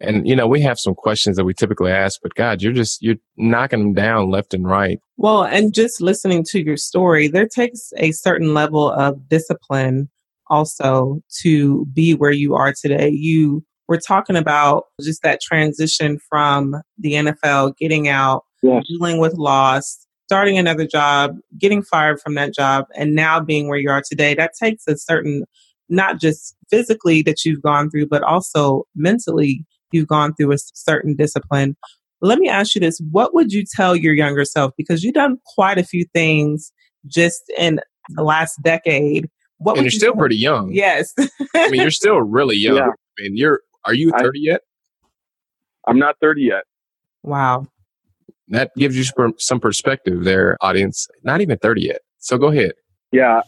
And 0.00 0.28
you 0.28 0.36
know, 0.36 0.46
we 0.46 0.60
have 0.60 0.78
some 0.78 0.94
questions 0.94 1.36
that 1.36 1.44
we 1.44 1.54
typically 1.54 1.90
ask, 1.90 2.20
but 2.22 2.34
God, 2.34 2.62
you're 2.62 2.72
just 2.72 3.02
you're 3.02 3.16
knocking 3.36 3.80
them 3.80 3.94
down 3.94 4.30
left 4.30 4.54
and 4.54 4.64
right. 4.64 5.00
Well, 5.16 5.42
and 5.42 5.74
just 5.74 6.00
listening 6.00 6.44
to 6.50 6.62
your 6.62 6.76
story, 6.76 7.26
there 7.26 7.48
takes 7.48 7.92
a 7.96 8.12
certain 8.12 8.54
level 8.54 8.92
of 8.92 9.28
discipline 9.28 10.08
also 10.46 11.20
to 11.40 11.84
be 11.86 12.14
where 12.14 12.30
you 12.30 12.54
are 12.54 12.72
today. 12.72 13.08
You 13.10 13.64
were 13.88 13.98
talking 13.98 14.36
about 14.36 14.84
just 15.00 15.22
that 15.22 15.40
transition 15.40 16.20
from 16.28 16.76
the 16.98 17.14
NFL, 17.14 17.76
getting 17.76 18.06
out, 18.06 18.44
yes. 18.62 18.84
dealing 18.86 19.18
with 19.18 19.34
loss, 19.34 20.06
starting 20.28 20.58
another 20.58 20.86
job, 20.86 21.38
getting 21.58 21.82
fired 21.82 22.20
from 22.20 22.34
that 22.34 22.54
job, 22.54 22.84
and 22.94 23.14
now 23.14 23.40
being 23.40 23.66
where 23.66 23.78
you 23.78 23.88
are 23.88 24.02
today, 24.06 24.34
that 24.34 24.52
takes 24.52 24.86
a 24.86 24.94
certain, 24.94 25.44
not 25.88 26.20
just 26.20 26.54
physically 26.68 27.22
that 27.22 27.46
you've 27.46 27.62
gone 27.62 27.88
through, 27.88 28.06
but 28.06 28.22
also 28.22 28.84
mentally 28.94 29.64
you've 29.90 30.06
gone 30.06 30.34
through 30.34 30.52
a 30.52 30.58
certain 30.58 31.16
discipline. 31.16 31.78
Let 32.20 32.38
me 32.38 32.46
ask 32.46 32.74
you 32.74 32.80
this. 32.82 33.00
What 33.10 33.32
would 33.32 33.52
you 33.52 33.64
tell 33.74 33.96
your 33.96 34.12
younger 34.12 34.44
self? 34.44 34.72
Because 34.76 35.02
you've 35.02 35.14
done 35.14 35.38
quite 35.54 35.78
a 35.78 35.82
few 35.82 36.04
things 36.12 36.74
just 37.06 37.40
in 37.56 37.80
the 38.10 38.22
last 38.22 38.60
decade. 38.62 39.30
What 39.56 39.78
and 39.78 39.78
you're 39.78 39.84
you 39.84 39.90
still 39.92 40.12
tell? 40.12 40.20
pretty 40.20 40.36
young. 40.36 40.70
Yes. 40.74 41.14
I 41.56 41.70
mean, 41.70 41.80
you're 41.80 41.90
still 41.90 42.20
really 42.20 42.56
young. 42.56 42.76
Yeah. 42.76 42.88
I 42.88 43.22
mean, 43.22 43.34
you're, 43.34 43.60
are 43.86 43.94
you 43.94 44.10
30 44.10 44.26
I, 44.26 44.52
yet? 44.52 44.60
I'm 45.86 45.98
not 45.98 46.16
30 46.20 46.42
yet. 46.42 46.64
Wow 47.22 47.66
that 48.48 48.70
gives 48.76 48.96
you 48.96 49.04
some 49.38 49.60
perspective 49.60 50.24
there, 50.24 50.56
audience. 50.60 51.08
Not 51.22 51.40
even 51.40 51.58
30 51.58 51.82
yet. 51.82 52.00
So 52.18 52.38
go 52.38 52.48
ahead. 52.48 52.72
Yeah. 53.12 53.40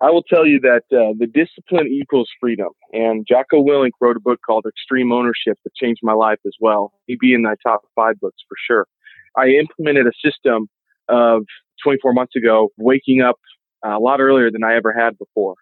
I 0.00 0.10
will 0.10 0.22
tell 0.22 0.46
you 0.46 0.60
that 0.60 0.82
uh, 0.92 1.14
the 1.18 1.26
discipline 1.26 1.86
equals 1.86 2.28
freedom. 2.40 2.68
And 2.92 3.26
Jocko 3.26 3.62
Willink 3.62 3.92
wrote 4.00 4.16
a 4.16 4.20
book 4.20 4.40
called 4.44 4.66
Extreme 4.68 5.12
Ownership 5.12 5.58
that 5.64 5.74
changed 5.74 6.00
my 6.02 6.12
life 6.12 6.40
as 6.46 6.54
well. 6.60 6.92
He'd 7.06 7.20
be 7.20 7.32
in 7.32 7.42
my 7.42 7.54
top 7.64 7.82
five 7.94 8.18
books 8.20 8.42
for 8.48 8.56
sure. 8.66 8.86
I 9.36 9.48
implemented 9.48 10.06
a 10.06 10.12
system 10.22 10.68
of 11.08 11.44
24 11.82 12.12
months 12.12 12.36
ago, 12.36 12.70
waking 12.76 13.20
up 13.20 13.36
a 13.84 13.98
lot 13.98 14.20
earlier 14.20 14.50
than 14.50 14.64
I 14.64 14.74
ever 14.76 14.92
had 14.92 15.18
before 15.18 15.54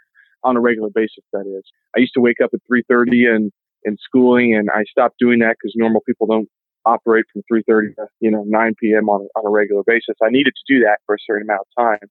on 0.45 0.57
a 0.57 0.61
regular 0.61 0.91
basis. 0.93 1.25
That 1.33 1.47
is, 1.47 1.65
I 1.97 2.01
used 2.01 2.15
to 2.15 2.21
wake 2.21 2.41
up 2.43 2.51
at 2.53 2.61
3:30 2.71 3.27
and 3.27 3.53
in 3.85 3.97
schooling, 3.99 4.55
and 4.55 4.71
I 4.71 4.85
stopped 4.85 5.19
doing 5.19 5.41
that 5.41 5.57
because 5.61 5.75
normal 5.77 6.01
people 6.03 6.27
don't 6.27 6.49
operate 6.85 7.25
from 7.33 7.43
3.30 7.53 7.95
to, 7.97 8.07
you 8.21 8.31
know, 8.31 8.45
9 8.47 8.75
p.m. 8.81 9.09
on, 9.09 9.29
on 9.37 9.47
a 9.47 9.51
regular 9.51 9.83
basis. 9.87 10.17
I 10.23 10.31
needed 10.31 10.53
to 10.55 10.75
do 10.75 10.81
that 10.81 10.99
for 11.07 11.15
a 11.15 11.19
certain 11.27 11.47
amount 11.49 11.61
of 11.61 11.85
time. 11.85 12.09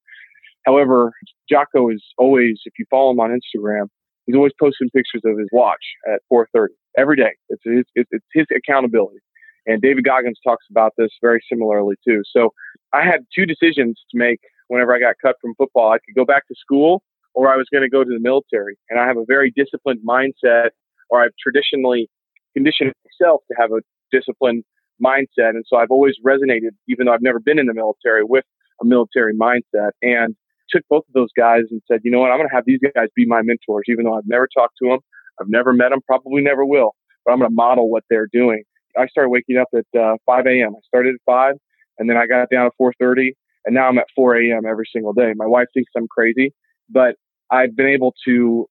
However, 0.66 1.14
Jocko 1.50 1.90
is 1.90 2.04
always, 2.18 2.62
if 2.66 2.74
you 2.78 2.86
follow 2.90 3.12
him 3.12 3.20
on 3.20 3.32
Instagram, 3.32 3.88
he's 4.26 4.36
always 4.36 4.54
posting 4.60 4.90
pictures 4.90 5.22
of 5.26 5.38
his 5.38 5.48
watch 5.52 5.84
at 6.12 6.22
4.30 6.32 6.68
every 6.98 7.16
day. 7.16 7.32
It's, 7.50 7.62
it's, 7.66 7.90
it's 8.12 8.26
his 8.34 8.46
accountability. 8.56 9.20
And 9.66 9.82
David 9.82 10.04
Goggins 10.06 10.40
talks 10.44 10.66
about 10.70 10.94
this 10.98 11.10
very 11.22 11.40
similarly 11.52 11.96
too. 12.08 12.22
So 12.36 12.52
I 12.94 13.04
had 13.04 13.26
two 13.36 13.46
decisions 13.46 14.00
to 14.12 14.18
make 14.18 14.40
whenever 14.68 14.96
I 14.96 15.00
got 15.00 15.16
cut 15.22 15.36
from 15.42 15.54
football. 15.56 15.92
I 15.92 15.98
could 15.98 16.16
go 16.16 16.26
back 16.26 16.48
to 16.48 16.56
school 16.60 17.04
or 17.34 17.52
I 17.52 17.58
was 17.58 17.68
going 17.72 17.84
to 17.84 17.90
go 17.90 18.04
to 18.04 18.10
the 18.10 18.20
military. 18.20 18.78
And 18.90 19.00
I 19.00 19.06
have 19.06 19.18
a 19.18 19.26
very 19.26 19.52
disciplined 19.56 20.02
mindset 20.08 20.70
or 21.10 21.24
I've 21.24 21.36
traditionally 21.42 22.10
conditioned 22.54 22.94
myself 23.06 23.42
to 23.52 23.58
have 23.60 23.72
a 23.72 23.82
disciplined 24.12 24.63
mindset. 25.04 25.52
And 25.52 25.63
so 25.67 25.78
I've 25.78 25.91
always 25.91 26.15
resonated, 26.26 26.71
even 26.88 27.06
though 27.06 27.13
I've 27.13 27.21
never 27.21 27.39
been 27.39 27.60
in 27.60 27.65
the 27.65 27.74
military, 27.74 28.24
with 28.24 28.45
a 28.82 28.86
military 28.86 29.34
mindset. 29.36 29.91
And 30.02 30.36
took 30.71 30.84
both 30.89 31.04
of 31.08 31.13
those 31.13 31.30
guys 31.38 31.63
and 31.69 31.82
said, 31.89 32.02
you 32.04 32.12
know 32.12 32.19
what, 32.19 32.32
I'm 32.32 32.38
going 32.38 32.50
to 32.50 32.56
have 32.56 32.65
these 32.65 32.80
guys 32.95 33.08
be 33.15 33.26
my 33.26 33.41
mentors, 33.41 33.84
even 33.88 34.06
though 34.06 34.15
I've 34.15 34.28
never 34.28 34.47
talked 34.47 34.76
to 34.82 34.89
them, 34.89 35.00
I've 35.39 35.50
never 35.50 35.74
met 35.74 35.89
them, 35.89 36.00
probably 36.06 36.41
never 36.41 36.65
will, 36.65 36.95
but 37.26 37.32
I'm 37.32 37.39
going 37.39 37.50
to 37.50 37.56
model 37.56 37.89
what 37.89 38.04
they're 38.10 38.30
doing. 38.32 38.63
I 38.97 39.08
started 39.08 39.30
waking 39.30 39.58
up 39.58 39.67
at 39.74 40.00
uh, 40.00 40.17
5 40.26 40.47
a.m. 40.47 40.76
I 40.76 40.80
started 40.86 41.15
at 41.15 41.21
5, 41.26 41.56
and 42.00 42.10
then 42.10 42.17
I 42.17 42.26
got 42.26 42.50
down 42.50 42.65
at 42.65 42.74
4:30, 42.82 43.32
And 43.65 43.76
now 43.76 43.88
I'm 43.88 43.97
at 43.97 44.08
4 44.15 44.36
a.m. 44.38 44.65
every 44.65 44.88
single 44.91 45.13
day. 45.13 45.34
My 45.36 45.45
wife 45.47 45.67
thinks 45.74 45.91
I'm 45.95 46.08
crazy, 46.08 46.54
but 46.89 47.15
I've 47.52 47.76
been 47.76 47.88
able 47.88 48.13
to 48.26 48.67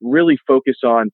really 0.00 0.38
focus 0.46 0.78
on 0.84 1.10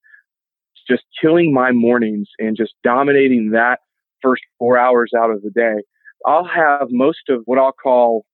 just 0.88 1.03
killing 1.21 1.53
my 1.53 1.73
mornings 1.73 2.29
and 2.38 2.57
just 2.57 2.75
dominating 2.85 3.51
that 3.51 3.79
first 4.23 4.42
four 4.59 4.79
hours 4.79 5.11
out 5.16 5.31
of 5.31 5.42
the 5.42 5.51
day. 5.51 5.83
I'll 6.25 6.47
have 6.47 6.88
most 6.90 7.29
of 7.29 7.42
what 7.47 7.59
I'll 7.59 7.73
call 7.73 8.25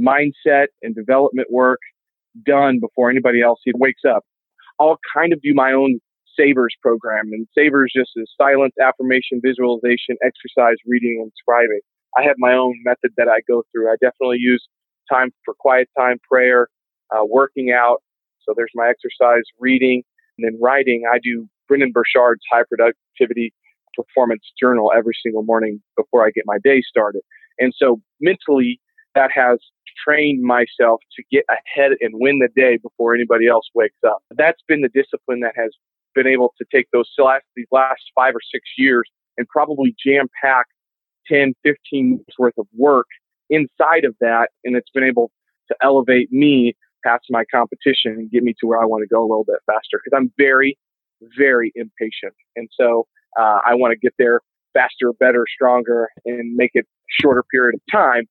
mindset 0.00 0.66
and 0.82 0.94
development 0.94 1.48
work 1.50 1.80
done 2.44 2.80
before 2.80 3.10
anybody 3.10 3.42
else 3.42 3.60
even 3.66 3.80
wakes 3.80 4.02
up. 4.08 4.24
I'll 4.80 4.98
kind 5.14 5.32
of 5.32 5.40
do 5.42 5.54
my 5.54 5.72
own 5.72 6.00
Savers 6.36 6.74
program, 6.82 7.30
and 7.32 7.46
Savers 7.56 7.92
just 7.94 8.10
is 8.16 8.28
silence, 8.36 8.74
affirmation, 8.82 9.40
visualization, 9.40 10.16
exercise, 10.20 10.76
reading, 10.84 11.20
and 11.22 11.30
scribing. 11.30 11.78
I 12.18 12.24
have 12.24 12.36
my 12.38 12.54
own 12.54 12.74
method 12.84 13.12
that 13.16 13.28
I 13.28 13.38
go 13.46 13.62
through. 13.70 13.88
I 13.88 13.94
definitely 14.00 14.38
use 14.40 14.66
time 15.10 15.30
for 15.44 15.54
quiet 15.58 15.88
time, 15.96 16.18
prayer, 16.28 16.68
uh, 17.14 17.24
working 17.24 17.70
out. 17.70 18.02
So 18.42 18.52
there's 18.56 18.72
my 18.74 18.88
exercise, 18.88 19.42
reading, 19.60 20.02
and 20.38 20.46
then 20.46 20.60
writing. 20.60 21.04
I 21.12 21.18
do 21.22 21.48
Brendon 21.68 21.92
Burchard's 21.92 22.42
high 22.50 22.64
productivity 22.68 23.52
performance 23.94 24.42
journal 24.60 24.92
every 24.96 25.14
single 25.22 25.42
morning 25.42 25.80
before 25.96 26.26
I 26.26 26.30
get 26.30 26.44
my 26.46 26.58
day 26.62 26.82
started. 26.82 27.22
And 27.58 27.72
so 27.76 28.00
mentally, 28.20 28.80
that 29.14 29.30
has 29.32 29.58
trained 30.04 30.42
myself 30.42 31.00
to 31.16 31.22
get 31.30 31.44
ahead 31.48 31.92
and 32.00 32.14
win 32.14 32.40
the 32.40 32.48
day 32.60 32.78
before 32.82 33.14
anybody 33.14 33.46
else 33.46 33.66
wakes 33.74 33.98
up. 34.06 34.18
That's 34.36 34.60
been 34.66 34.80
the 34.80 34.88
discipline 34.88 35.40
that 35.40 35.52
has 35.56 35.70
been 36.14 36.26
able 36.26 36.52
to 36.58 36.64
take 36.72 36.86
those 36.92 37.08
last, 37.18 37.44
these 37.56 37.66
last 37.70 38.02
five 38.14 38.34
or 38.34 38.40
six 38.52 38.64
years 38.76 39.08
and 39.36 39.48
probably 39.48 39.94
jam 40.04 40.26
pack 40.42 40.66
10, 41.28 41.54
15 41.62 42.10
years 42.10 42.34
worth 42.38 42.54
of 42.58 42.66
work 42.76 43.06
inside 43.50 44.04
of 44.04 44.14
that. 44.20 44.50
And 44.64 44.76
it's 44.76 44.90
been 44.90 45.04
able 45.04 45.30
to 45.68 45.76
elevate 45.82 46.32
me 46.32 46.74
past 47.04 47.24
my 47.30 47.44
competition 47.52 48.12
and 48.12 48.30
get 48.30 48.42
me 48.42 48.54
to 48.60 48.66
where 48.66 48.80
I 48.80 48.86
want 48.86 49.02
to 49.02 49.12
go 49.12 49.20
a 49.20 49.28
little 49.28 49.44
bit 49.44 49.56
faster 49.66 50.00
because 50.02 50.16
I'm 50.16 50.32
very, 50.38 50.78
very 51.36 51.72
impatient. 51.74 52.34
And 52.56 52.68
so 52.78 53.06
uh, 53.38 53.58
I 53.64 53.74
want 53.74 53.92
to 53.92 53.98
get 53.98 54.14
there 54.18 54.40
faster, 54.72 55.12
better, 55.18 55.46
stronger, 55.52 56.08
and 56.24 56.54
make 56.54 56.72
it 56.74 56.86
shorter 57.20 57.44
period 57.50 57.74
of 57.74 57.80
time. 57.90 58.24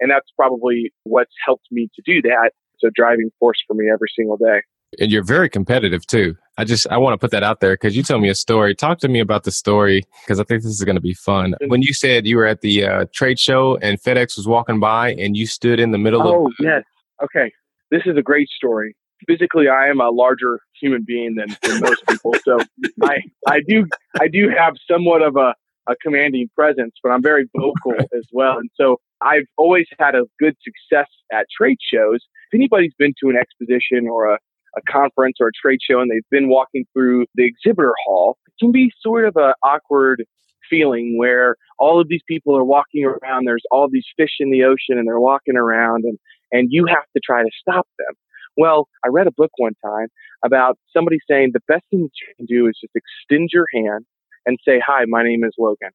And 0.00 0.10
that's 0.10 0.30
probably 0.36 0.92
what's 1.04 1.34
helped 1.44 1.66
me 1.70 1.88
to 1.94 2.02
do 2.04 2.22
that. 2.22 2.52
It's 2.74 2.84
a 2.84 2.90
driving 2.94 3.30
force 3.38 3.58
for 3.66 3.74
me 3.74 3.90
every 3.92 4.08
single 4.16 4.36
day. 4.36 4.60
And 5.00 5.10
you're 5.10 5.24
very 5.24 5.50
competitive 5.50 6.06
too. 6.06 6.34
I 6.56 6.64
just 6.64 6.86
I 6.90 6.96
want 6.96 7.12
to 7.12 7.18
put 7.18 7.30
that 7.32 7.42
out 7.42 7.60
there 7.60 7.74
because 7.74 7.94
you 7.94 8.02
told 8.02 8.22
me 8.22 8.30
a 8.30 8.34
story. 8.34 8.74
Talk 8.74 8.98
to 9.00 9.08
me 9.08 9.20
about 9.20 9.44
the 9.44 9.50
story 9.50 10.04
because 10.24 10.40
I 10.40 10.44
think 10.44 10.62
this 10.62 10.72
is 10.72 10.82
going 10.82 10.96
to 10.96 11.02
be 11.02 11.12
fun. 11.12 11.54
When 11.66 11.82
you 11.82 11.92
said 11.92 12.26
you 12.26 12.36
were 12.36 12.46
at 12.46 12.62
the 12.62 12.84
uh, 12.84 13.04
trade 13.12 13.38
show 13.38 13.76
and 13.82 14.00
FedEx 14.00 14.36
was 14.36 14.48
walking 14.48 14.80
by 14.80 15.12
and 15.12 15.36
you 15.36 15.46
stood 15.46 15.78
in 15.78 15.90
the 15.90 15.98
middle 15.98 16.22
oh, 16.22 16.28
of. 16.28 16.34
Oh 16.34 16.50
yes. 16.60 16.84
Okay. 17.22 17.52
This 17.90 18.02
is 18.06 18.16
a 18.16 18.22
great 18.22 18.48
story. 18.48 18.96
Physically, 19.26 19.68
I 19.68 19.88
am 19.88 20.00
a 20.00 20.10
larger 20.10 20.60
human 20.80 21.04
being 21.06 21.34
than, 21.34 21.48
than 21.62 21.80
most 21.80 22.06
people, 22.06 22.34
so 22.44 22.58
I 23.02 23.18
I 23.46 23.60
do 23.66 23.86
I 24.20 24.28
do 24.28 24.48
have 24.56 24.74
somewhat 24.90 25.22
of 25.22 25.36
a 25.36 25.54
a 25.88 25.96
commanding 26.02 26.48
presence, 26.54 26.94
but 27.02 27.10
I'm 27.10 27.22
very 27.22 27.48
vocal 27.56 27.94
as 28.16 28.26
well. 28.30 28.58
And 28.58 28.70
so 28.74 29.00
I've 29.22 29.46
always 29.56 29.86
had 29.98 30.14
a 30.14 30.24
good 30.38 30.54
success 30.62 31.08
at 31.32 31.46
trade 31.56 31.78
shows. 31.80 32.20
If 32.52 32.54
anybody's 32.56 32.92
been 32.98 33.14
to 33.22 33.30
an 33.30 33.36
exposition 33.36 34.06
or 34.08 34.26
a 34.26 34.38
a 34.76 34.92
conference 34.92 35.36
or 35.40 35.48
a 35.48 35.52
trade 35.60 35.80
show 35.82 36.00
and 36.00 36.10
they've 36.10 36.28
been 36.30 36.48
walking 36.48 36.84
through 36.92 37.26
the 37.34 37.44
exhibitor 37.44 37.92
hall, 38.04 38.38
it 38.46 38.52
can 38.60 38.72
be 38.72 38.90
sort 39.00 39.24
of 39.24 39.34
an 39.36 39.52
awkward 39.62 40.24
feeling 40.68 41.16
where 41.16 41.56
all 41.78 42.00
of 42.00 42.08
these 42.08 42.22
people 42.28 42.56
are 42.56 42.64
walking 42.64 43.04
around. 43.04 43.46
There's 43.46 43.64
all 43.70 43.88
these 43.90 44.06
fish 44.16 44.36
in 44.40 44.50
the 44.50 44.64
ocean 44.64 44.98
and 44.98 45.06
they're 45.06 45.20
walking 45.20 45.56
around 45.56 46.04
and, 46.04 46.18
and 46.52 46.68
you 46.70 46.86
have 46.86 47.04
to 47.16 47.20
try 47.24 47.42
to 47.42 47.50
stop 47.60 47.86
them. 47.98 48.14
Well, 48.58 48.88
I 49.04 49.08
read 49.08 49.28
a 49.28 49.30
book 49.30 49.52
one 49.56 49.74
time 49.84 50.08
about 50.44 50.78
somebody 50.92 51.18
saying 51.30 51.50
the 51.52 51.60
best 51.68 51.84
thing 51.90 52.02
that 52.02 52.10
you 52.20 52.34
can 52.36 52.46
do 52.46 52.66
is 52.66 52.76
just 52.80 52.92
extend 52.96 53.50
your 53.52 53.66
hand 53.72 54.04
and 54.46 54.58
say, 54.66 54.82
Hi, 54.84 55.04
my 55.06 55.22
name 55.22 55.44
is 55.44 55.52
Logan. 55.56 55.90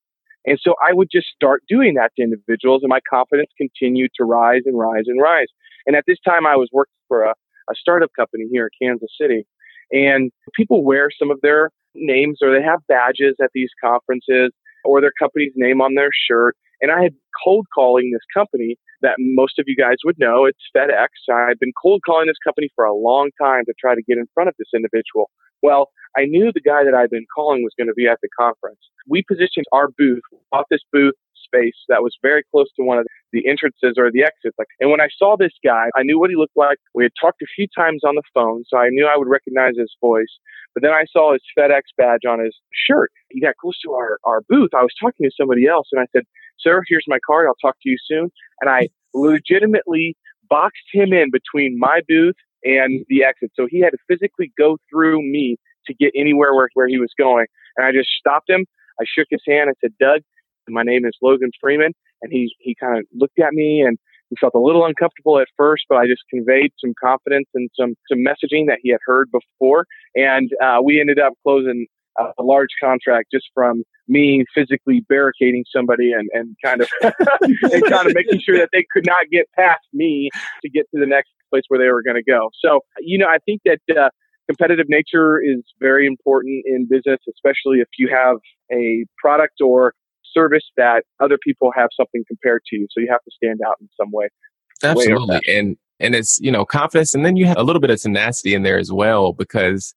And 0.46 0.58
so 0.62 0.76
I 0.82 0.94
would 0.94 1.10
just 1.12 1.28
start 1.36 1.64
doing 1.68 1.96
that 1.96 2.12
to 2.16 2.24
individuals 2.24 2.82
and 2.82 2.90
my 2.90 3.02
confidence 3.10 3.50
continued 3.58 4.12
to 4.16 4.24
rise 4.24 4.62
and 4.66 4.80
rise 4.80 5.04
and 5.08 5.22
rise. 5.22 5.48
And 5.86 5.98
at 5.98 6.06
this 6.08 6.20
time 6.26 6.48
I 6.48 6.56
was 6.56 6.70
working 6.72 6.96
for 7.10 7.24
a, 7.24 7.32
a 7.70 7.76
startup 7.76 8.12
company 8.18 8.46
here 8.50 8.70
in 8.80 8.88
Kansas 8.88 9.12
City. 9.20 9.46
And 9.92 10.32
people 10.56 10.86
wear 10.86 11.10
some 11.20 11.32
of 11.32 11.42
their 11.42 11.70
names 11.96 12.40
or 12.42 12.58
they 12.58 12.64
have 12.64 12.80
badges 12.88 13.36
at 13.44 13.50
these 13.54 13.70
conferences 13.84 14.52
or 14.86 15.02
their 15.02 15.14
company's 15.20 15.54
name 15.58 15.82
on 15.82 15.96
their 15.96 16.12
shirt. 16.30 16.56
And 16.82 16.92
I 16.92 17.04
had 17.04 17.14
cold 17.44 17.68
calling 17.76 18.12
this 18.12 18.24
company 18.34 18.78
that 19.04 19.16
most 19.20 19.60
of 19.60 19.66
you 19.68 19.76
guys 19.76 19.98
would 20.04 20.18
know. 20.18 20.46
It's 20.46 20.60
FedEx. 20.76 21.08
I've 21.32 21.60
been 21.60 21.74
cold 21.80 22.02
calling 22.06 22.28
this 22.28 22.42
company 22.44 22.70
for 22.76 22.86
a 22.86 22.96
long 22.96 23.30
time 23.40 23.66
to 23.66 23.74
try 23.80 23.94
to 23.94 24.02
get 24.02 24.18
in 24.18 24.26
front 24.34 24.50
of 24.50 24.56
this 24.58 24.70
individual. 24.74 25.30
Well, 25.62 25.92
I 26.18 26.26
knew 26.26 26.52
the 26.54 26.62
guy 26.62 26.84
that 26.84 26.94
I'd 26.94 27.10
been 27.10 27.26
calling 27.34 27.64
was 27.64 27.74
going 27.78 27.88
to 27.88 27.94
be 27.94 28.08
at 28.08 28.20
the 28.22 28.30
conference. 28.38 28.80
We 29.08 29.24
positioned 29.28 29.66
our 29.72 29.90
booth, 29.98 30.22
bought 30.52 30.66
this 30.70 30.82
booth 30.92 31.16
space 31.44 31.78
that 31.90 32.02
was 32.02 32.18
very 32.22 32.44
close 32.52 32.68
to 32.76 32.84
one 32.84 32.98
of 32.98 33.06
the 33.32 33.48
entrances 33.48 33.96
or 33.98 34.12
the 34.12 34.24
exits. 34.24 34.56
Like, 34.58 34.68
and 34.80 34.90
when 34.90 35.02
I 35.02 35.08
saw 35.18 35.36
this 35.38 35.54
guy, 35.64 35.90
I 35.96 36.04
knew 36.04 36.20
what 36.20 36.30
he 36.30 36.36
looked 36.36 36.58
like. 36.58 36.78
We 36.94 37.04
had 37.04 37.12
talked 37.20 37.42
a 37.42 37.48
few 37.56 37.68
times 37.76 38.02
on 38.04 38.16
the 38.16 38.24
phone, 38.34 38.64
so 38.68 38.78
I 38.78 38.90
knew 38.90 39.06
I 39.06 39.18
would 39.18 39.28
recognize 39.28 39.74
his 39.78 39.96
voice. 40.02 40.40
But 40.74 40.84
then 40.84 40.92
I 40.92 41.06
saw 41.12 41.34
his 41.34 41.42
FedEx 41.58 41.94
badge 41.98 42.26
on 42.28 42.44
his 42.44 42.56
shirt. 42.74 43.12
He 43.30 43.42
got 43.42 43.58
close 43.58 43.80
to 43.86 43.94
our, 43.94 44.18
our 44.24 44.42
booth. 44.50 44.74
I 44.74 44.82
was 44.82 44.94
talking 45.00 45.26
to 45.26 45.32
somebody 45.36 45.68
else 45.68 45.88
and 45.92 46.02
I 46.02 46.06
said, 46.12 46.24
Sir, 46.60 46.84
here's 46.88 47.06
my 47.08 47.20
card. 47.26 47.48
I'll 47.48 47.56
talk 47.56 47.76
to 47.84 47.90
you 47.90 47.98
soon. 48.06 48.32
And 48.62 48.70
I 48.70 48.88
legitimately 49.14 50.16
boxed 50.50 50.84
him 50.92 51.14
in 51.14 51.30
between 51.32 51.78
my 51.80 52.02
booth 52.08 52.36
and 52.64 53.06
the 53.10 53.24
exit. 53.24 53.52
So 53.56 53.68
he 53.70 53.82
had 53.82 53.92
to 53.92 53.98
physically 54.08 54.52
go 54.58 54.78
through 54.90 55.22
me 55.22 55.58
to 55.88 55.94
get 55.94 56.12
anywhere 56.16 56.54
where, 56.54 56.70
where 56.74 56.88
he 56.88 56.98
was 56.98 57.12
going. 57.18 57.46
And 57.78 57.86
I 57.86 57.92
just 57.92 58.10
stopped 58.10 58.50
him. 58.50 58.66
I 59.00 59.06
shook 59.08 59.28
his 59.30 59.42
hand 59.48 59.70
I 59.70 59.74
said, 59.82 59.92
Doug, 60.00 60.22
my 60.70 60.84
name 60.84 61.06
is 61.06 61.14
Logan 61.22 61.52
Freeman. 61.60 61.94
And 62.22 62.32
he, 62.32 62.54
he 62.60 62.76
kind 62.80 63.00
of 63.00 63.06
looked 63.14 63.40
at 63.40 63.54
me 63.54 63.82
and 63.82 63.98
he 64.30 64.38
felt 64.40 64.54
a 64.56 64.60
little 64.60 64.86
uncomfortable 64.86 65.40
at 65.40 65.48
first, 65.58 65.84
but 65.90 65.98
I 65.98 66.08
just 66.08 66.24
conveyed 66.30 66.72
some 66.80 66.94
confidence 67.04 67.48
and 67.54 67.70
some, 67.80 67.96
some 68.10 68.20
messaging 68.20 68.68
that 68.68 68.80
he 68.82 68.92
had 68.92 69.00
heard 69.06 69.30
before. 69.32 69.86
And 70.16 70.50
uh, 70.64 70.78
we 70.84 71.00
ended 71.00 71.20
up 71.20 71.34
closing 71.44 71.88
a, 72.18 72.26
a 72.40 72.44
large 72.44 72.70
contract 72.82 73.30
just 73.32 73.46
from 73.54 73.84
me 74.08 74.44
physically 74.54 75.06
barricading 75.08 75.64
somebody 75.76 76.12
and, 76.12 76.30
and 76.34 76.56
kind 76.64 76.82
of 76.82 76.90
and 77.02 77.84
kind 77.90 78.08
of 78.08 78.14
making 78.14 78.40
sure 78.42 78.58
that 78.58 78.70
they 78.74 78.86
could 78.94 79.06
not 79.06 79.26
get 79.32 79.46
past 79.58 79.86
me 79.94 80.30
to 80.62 80.70
get 80.70 80.86
to 80.94 81.00
the 81.00 81.08
next 81.08 81.30
place 81.50 81.64
where 81.68 81.80
they 81.80 81.92
were 81.92 82.04
going 82.04 82.16
to 82.16 82.24
go. 82.24 82.50
So, 82.64 82.82
you 83.00 83.18
know, 83.18 83.28
I 83.28 83.38
think 83.46 83.62
that 83.66 83.80
uh, 83.96 84.10
competitive 84.48 84.88
nature 84.90 85.42
is 85.42 85.64
very 85.80 86.06
important 86.06 86.64
in 86.66 86.88
business, 86.90 87.20
especially 87.30 87.80
if 87.80 87.88
you 87.98 88.10
have 88.10 88.38
a 88.72 89.06
product 89.18 89.62
or 89.62 89.94
service 90.34 90.64
that 90.78 91.04
other 91.22 91.38
people 91.44 91.72
have 91.76 91.90
something 91.96 92.24
compared 92.28 92.64
to 92.68 92.78
you. 92.78 92.88
So 92.92 93.00
you 93.00 93.08
have 93.12 93.24
to 93.24 93.32
stand 93.36 93.60
out 93.66 93.76
in 93.80 93.88
some 94.00 94.12
way. 94.12 94.30
Absolutely. 94.84 95.36
Way 95.36 95.42
and 95.48 95.78
and 96.00 96.16
it's, 96.16 96.40
you 96.42 96.52
know, 96.52 96.66
confidence 96.66 97.14
and 97.14 97.26
then 97.26 97.38
you 97.38 97.46
have 97.46 97.58
a 97.58 97.64
little 97.64 97.80
bit 97.80 97.92
of 97.92 98.02
tenacity 98.02 98.56
in 98.56 98.64
there 98.64 98.80
as 98.80 98.92
well 98.92 99.32
because 99.32 99.94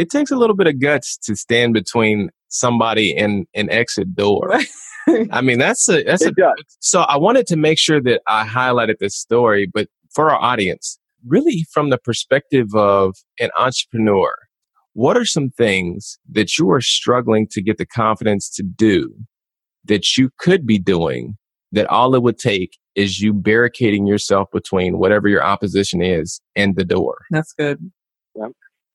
it 0.00 0.08
takes 0.08 0.30
a 0.30 0.36
little 0.36 0.56
bit 0.56 0.66
of 0.66 0.80
guts 0.80 1.18
to 1.18 1.36
stand 1.36 1.74
between 1.74 2.30
somebody 2.48 3.14
and 3.14 3.46
an 3.54 3.70
exit 3.70 4.14
door. 4.14 4.58
I 5.30 5.42
mean, 5.42 5.58
that's 5.58 5.88
a 5.90 6.02
that's 6.02 6.22
it 6.22 6.32
a 6.38 6.40
does. 6.40 6.64
so 6.78 7.02
I 7.02 7.18
wanted 7.18 7.46
to 7.48 7.56
make 7.56 7.78
sure 7.78 8.00
that 8.00 8.22
I 8.26 8.46
highlighted 8.46 8.98
this 8.98 9.14
story, 9.14 9.68
but 9.72 9.88
for 10.14 10.30
our 10.30 10.40
audience, 10.40 10.98
really 11.26 11.66
from 11.70 11.90
the 11.90 11.98
perspective 11.98 12.74
of 12.74 13.14
an 13.38 13.50
entrepreneur, 13.58 14.34
what 14.94 15.18
are 15.18 15.26
some 15.26 15.50
things 15.50 16.18
that 16.30 16.56
you 16.58 16.70
are 16.70 16.80
struggling 16.80 17.46
to 17.48 17.60
get 17.60 17.76
the 17.76 17.86
confidence 17.86 18.48
to 18.56 18.62
do 18.62 19.14
that 19.84 20.16
you 20.16 20.30
could 20.38 20.66
be 20.66 20.78
doing 20.78 21.36
that 21.72 21.86
all 21.88 22.14
it 22.14 22.22
would 22.22 22.38
take 22.38 22.78
is 22.94 23.20
you 23.20 23.34
barricading 23.34 24.06
yourself 24.06 24.48
between 24.50 24.98
whatever 24.98 25.28
your 25.28 25.44
opposition 25.44 26.02
is 26.02 26.40
and 26.56 26.74
the 26.74 26.84
door. 26.84 27.18
That's 27.30 27.52
good. 27.52 27.90
Yep. 28.34 28.52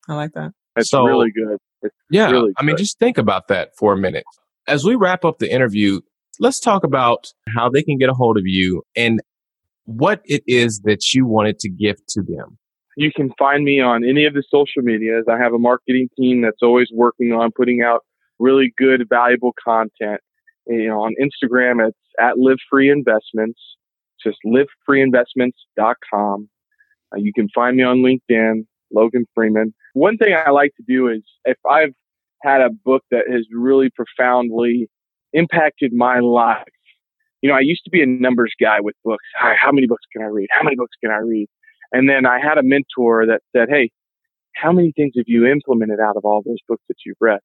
I 0.10 0.16
like 0.16 0.34
that. 0.34 0.52
That's 0.76 0.90
so, 0.90 1.04
really 1.04 1.32
good. 1.32 1.58
It's 1.82 1.96
yeah. 2.10 2.30
Really 2.30 2.54
I 2.58 2.64
mean, 2.64 2.78
just 2.78 3.00
think 3.00 3.18
about 3.18 3.48
that 3.48 3.70
for 3.78 3.94
a 3.94 3.98
minute. 3.98 4.26
As 4.68 4.84
we 4.84 4.96
wrap 4.96 5.24
up 5.24 5.40
the 5.40 5.52
interview, 5.52 6.02
let's 6.40 6.60
talk 6.60 6.84
about 6.84 7.28
how 7.56 7.70
they 7.70 7.84
can 7.84 7.98
get 7.98 8.10
a 8.10 8.14
hold 8.14 8.38
of 8.38 8.44
you 8.46 8.84
and 8.96 9.22
what 9.86 10.22
it 10.26 10.44
is 10.48 10.82
that 10.82 11.14
you 11.14 11.26
wanted 11.26 11.60
to 11.60 11.70
give 11.70 11.98
to 12.08 12.24
them. 12.24 12.58
You 12.98 13.12
can 13.16 13.32
find 13.38 13.64
me 13.64 13.80
on 13.82 14.04
any 14.04 14.26
of 14.26 14.34
the 14.34 14.44
social 14.50 14.82
medias. 14.82 15.26
I 15.30 15.38
have 15.38 15.54
a 15.54 15.60
marketing 15.60 16.10
team 16.18 16.42
that's 16.42 16.64
always 16.64 16.88
working 16.94 17.34
on 17.34 17.52
putting 17.52 17.82
out 17.82 18.04
really 18.40 18.74
good, 18.78 19.06
valuable 19.10 19.54
content. 19.64 20.22
You 20.68 20.88
know, 20.88 21.04
on 21.04 21.14
Instagram, 21.22 21.88
it's 21.88 21.98
at 22.20 22.40
Live 22.40 22.58
Free 22.70 22.90
Investments. 22.90 23.60
Just 24.24 24.38
livefreeinvestments.com. 24.46 26.50
Uh, 27.14 27.18
you 27.18 27.34
can 27.34 27.50
find 27.54 27.78
me 27.78 27.84
on 27.84 27.98
LinkedIn, 27.98 28.66
Logan 28.92 29.26
Freeman. 29.34 29.74
One 29.94 30.18
thing 30.18 30.36
I 30.36 30.52
like 30.52 30.74
to 30.78 30.84
do 30.88 31.08
is 31.08 31.22
if 31.46 31.58
I've 31.70 31.94
had 32.44 32.62
a 32.62 32.70
book 32.70 33.04
that 33.12 33.26
has 33.32 33.46
really 33.52 33.90
profoundly 33.90 34.88
impacted 35.34 35.94
my 35.94 36.20
life, 36.20 36.64
you 37.42 37.50
know, 37.50 37.56
I 37.56 37.62
used 37.62 37.84
to 37.86 37.92
be 37.92 38.02
a 38.02 38.06
numbers 38.06 38.54
guy 38.60 38.80
with 38.80 38.96
books. 39.04 39.24
How 39.36 39.72
many 39.72 39.88
books 39.88 40.04
can 40.12 40.24
I 40.24 40.28
read? 40.28 40.48
How 40.52 40.64
many 40.64 40.76
books 40.76 40.96
can 41.04 41.12
I 41.12 41.18
read? 41.18 41.48
And 41.92 42.10
then 42.10 42.26
I 42.26 42.40
had 42.40 42.58
a 42.58 42.64
mentor 42.64 43.26
that 43.28 43.42
said, 43.56 43.70
Hey, 43.70 43.92
how 44.56 44.72
many 44.72 44.92
things 44.96 45.14
have 45.18 45.26
you 45.28 45.46
implemented 45.46 46.00
out 46.00 46.18
of 46.18 46.26
all 46.26 46.42
those 46.46 46.58
books 46.68 46.84
that 46.88 46.96
you've 47.06 47.18
read? 47.20 47.40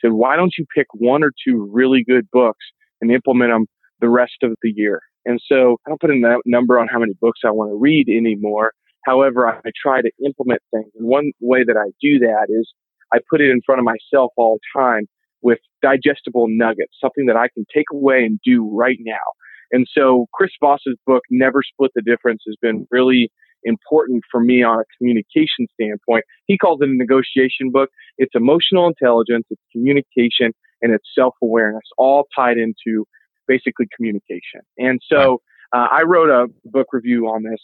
said, 0.00 0.12
why 0.12 0.36
don't 0.36 0.54
you 0.58 0.64
pick 0.74 0.86
one 0.94 1.22
or 1.22 1.32
two 1.46 1.68
really 1.72 2.04
good 2.04 2.30
books 2.30 2.64
and 3.00 3.10
implement 3.10 3.50
them 3.50 3.66
the 4.00 4.08
rest 4.08 4.36
of 4.42 4.54
the 4.62 4.72
year? 4.74 5.00
And 5.24 5.40
so 5.44 5.76
I 5.86 5.90
don't 5.90 6.00
put 6.00 6.10
a 6.10 6.38
number 6.44 6.78
on 6.78 6.88
how 6.88 6.98
many 6.98 7.14
books 7.20 7.40
I 7.44 7.50
want 7.50 7.70
to 7.70 7.76
read 7.76 8.08
anymore. 8.08 8.72
However, 9.06 9.48
I 9.48 9.70
try 9.80 10.02
to 10.02 10.10
implement 10.24 10.60
things. 10.74 10.90
And 10.98 11.06
one 11.06 11.30
way 11.40 11.62
that 11.64 11.76
I 11.76 11.90
do 12.02 12.18
that 12.18 12.46
is 12.48 12.72
I 13.14 13.18
put 13.30 13.40
it 13.40 13.50
in 13.50 13.60
front 13.64 13.78
of 13.78 13.84
myself 13.84 14.32
all 14.36 14.58
the 14.58 14.80
time 14.80 15.06
with 15.42 15.60
digestible 15.80 16.46
nuggets, 16.48 16.92
something 17.00 17.26
that 17.26 17.36
I 17.36 17.48
can 17.54 17.64
take 17.72 17.86
away 17.92 18.24
and 18.24 18.40
do 18.44 18.68
right 18.68 18.98
now. 19.00 19.22
And 19.70 19.86
so 19.96 20.26
Chris 20.34 20.50
Voss's 20.60 20.96
book, 21.06 21.22
Never 21.30 21.62
Split 21.62 21.92
the 21.94 22.02
Difference, 22.02 22.42
has 22.46 22.56
been 22.60 22.86
really 22.90 23.30
important 23.62 24.24
for 24.30 24.40
me 24.40 24.62
on 24.62 24.80
a 24.80 24.84
communication 24.98 25.66
standpoint. 25.74 26.24
He 26.46 26.58
calls 26.58 26.80
it 26.82 26.88
a 26.88 26.92
negotiation 26.92 27.70
book. 27.70 27.90
It's 28.18 28.34
emotional 28.34 28.88
intelligence, 28.88 29.44
it's 29.50 29.62
communication, 29.72 30.52
and 30.82 30.92
it's 30.92 31.08
self 31.14 31.34
awareness, 31.42 31.82
all 31.96 32.26
tied 32.34 32.58
into 32.58 33.06
basically 33.46 33.86
communication. 33.94 34.60
And 34.78 35.00
so 35.10 35.42
uh, 35.72 35.86
I 35.92 36.02
wrote 36.02 36.30
a 36.30 36.46
book 36.64 36.88
review 36.92 37.26
on 37.26 37.44
this 37.44 37.60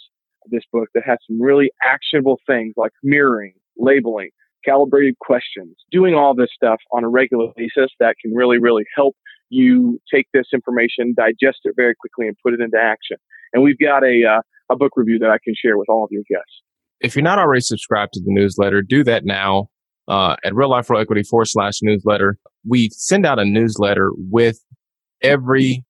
this 0.51 0.63
book 0.73 0.89
that 0.95 1.03
has 1.07 1.19
some 1.27 1.41
really 1.41 1.71
actionable 1.85 2.39
things 2.47 2.75
like 2.77 2.93
mirroring, 3.03 3.55
labeling, 3.77 4.31
calibrated 4.65 5.19
questions, 5.19 5.77
doing 5.91 6.15
all 6.15 6.35
this 6.35 6.51
stuff 6.55 6.81
on 6.93 7.05
a 7.05 7.09
regular 7.09 7.49
basis 7.57 7.91
that 8.01 8.17
can 8.23 8.35
really, 8.35 8.59
really 8.59 8.85
help 8.95 9.17
you 9.49 10.01
take 10.13 10.27
this 10.33 10.47
information, 10.53 11.15
digest 11.17 11.59
it 11.65 11.75
very 11.77 11.95
quickly, 11.95 12.27
and 12.27 12.37
put 12.43 12.55
it 12.55 12.61
into 12.61 12.79
action. 12.79 13.17
And 13.53 13.63
we've 13.63 13.79
got 13.79 14.03
a 14.03 14.23
uh, 14.25 14.41
a 14.71 14.77
book 14.77 14.93
review 14.97 15.19
that 15.19 15.31
I 15.31 15.39
can 15.45 15.55
share 15.61 15.77
with 15.77 15.89
all 15.89 16.05
of 16.05 16.11
your 16.11 16.23
guests. 16.29 16.63
If 17.01 17.17
you're 17.17 17.25
not 17.25 17.39
already 17.39 17.61
subscribed 17.61 18.13
to 18.15 18.21
the 18.21 18.33
newsletter, 18.33 18.81
do 18.81 19.05
that 19.05 19.25
now 19.25 19.67
uh, 20.09 20.37
at 20.45 20.55
Real 20.55 20.71
Life 20.71 20.89
Real 20.89 21.01
Equity 21.01 21.23
forward 21.23 21.49
slash 21.49 21.75
newsletter. 21.83 22.39
We 22.67 22.91
send 22.93 23.27
out 23.27 23.39
a 23.39 23.45
newsletter 23.45 24.11
with 24.17 24.59
every 25.21 25.85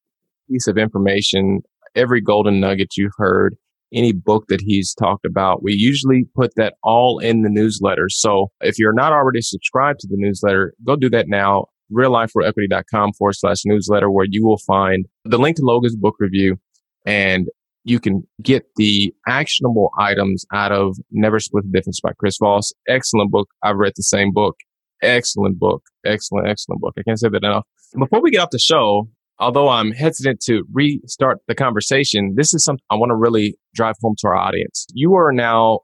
piece 0.50 0.66
of 0.66 0.78
information, 0.78 1.60
every 1.94 2.20
golden 2.20 2.60
nugget 2.60 2.96
you've 2.96 3.12
heard, 3.16 3.56
any 3.92 4.12
book 4.12 4.44
that 4.48 4.60
he's 4.60 4.94
talked 4.94 5.24
about. 5.24 5.62
We 5.62 5.74
usually 5.74 6.24
put 6.34 6.54
that 6.56 6.74
all 6.82 7.18
in 7.18 7.42
the 7.42 7.50
newsletter. 7.50 8.08
So 8.08 8.50
if 8.60 8.78
you're 8.78 8.92
not 8.92 9.12
already 9.12 9.40
subscribed 9.40 10.00
to 10.00 10.08
the 10.08 10.16
newsletter, 10.16 10.74
go 10.84 10.96
do 10.96 11.10
that 11.10 11.28
now. 11.28 11.66
realliferealequity.com 11.92 13.12
forward 13.14 13.34
slash 13.34 13.64
newsletter, 13.64 14.10
where 14.10 14.26
you 14.28 14.44
will 14.46 14.58
find 14.58 15.06
the 15.24 15.38
link 15.38 15.56
to 15.56 15.62
Logan's 15.62 15.96
book 15.96 16.16
review 16.18 16.58
and 17.06 17.48
you 17.84 17.98
can 17.98 18.26
get 18.40 18.64
the 18.76 19.12
actionable 19.26 19.90
items 19.98 20.46
out 20.52 20.72
of 20.72 20.96
Never 21.10 21.40
Split 21.40 21.64
the 21.64 21.76
Difference 21.76 22.00
by 22.00 22.12
Chris 22.18 22.36
Voss. 22.40 22.72
Excellent 22.88 23.30
book. 23.30 23.48
I've 23.62 23.76
read 23.76 23.92
the 23.96 24.04
same 24.04 24.32
book. 24.32 24.56
Excellent 25.02 25.58
book. 25.58 25.82
Excellent, 26.06 26.48
excellent 26.48 26.80
book. 26.80 26.94
I 26.96 27.02
can't 27.02 27.18
say 27.18 27.28
that 27.28 27.42
enough. 27.42 27.66
Before 27.98 28.22
we 28.22 28.30
get 28.30 28.40
off 28.40 28.50
the 28.50 28.58
show, 28.58 29.08
although 29.38 29.68
I'm 29.68 29.92
hesitant 29.92 30.40
to 30.42 30.64
restart 30.72 31.38
the 31.48 31.54
conversation, 31.54 32.34
this 32.36 32.54
is 32.54 32.64
something 32.64 32.84
I 32.90 32.96
want 32.96 33.10
to 33.10 33.16
really 33.16 33.56
drive 33.74 33.96
home 34.00 34.14
to 34.18 34.28
our 34.28 34.36
audience. 34.36 34.86
You 34.92 35.14
are 35.14 35.32
now, 35.32 35.80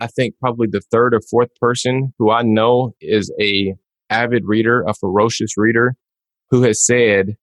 I 0.00 0.06
think, 0.06 0.34
probably 0.40 0.68
the 0.70 0.82
third 0.92 1.14
or 1.14 1.20
fourth 1.30 1.54
person 1.60 2.12
who 2.18 2.30
I 2.30 2.42
know 2.42 2.92
is 3.00 3.32
a 3.40 3.74
avid 4.10 4.44
reader, 4.46 4.84
a 4.86 4.94
ferocious 4.94 5.56
reader, 5.56 5.94
who 6.50 6.62
has 6.62 6.84
said 6.84 7.36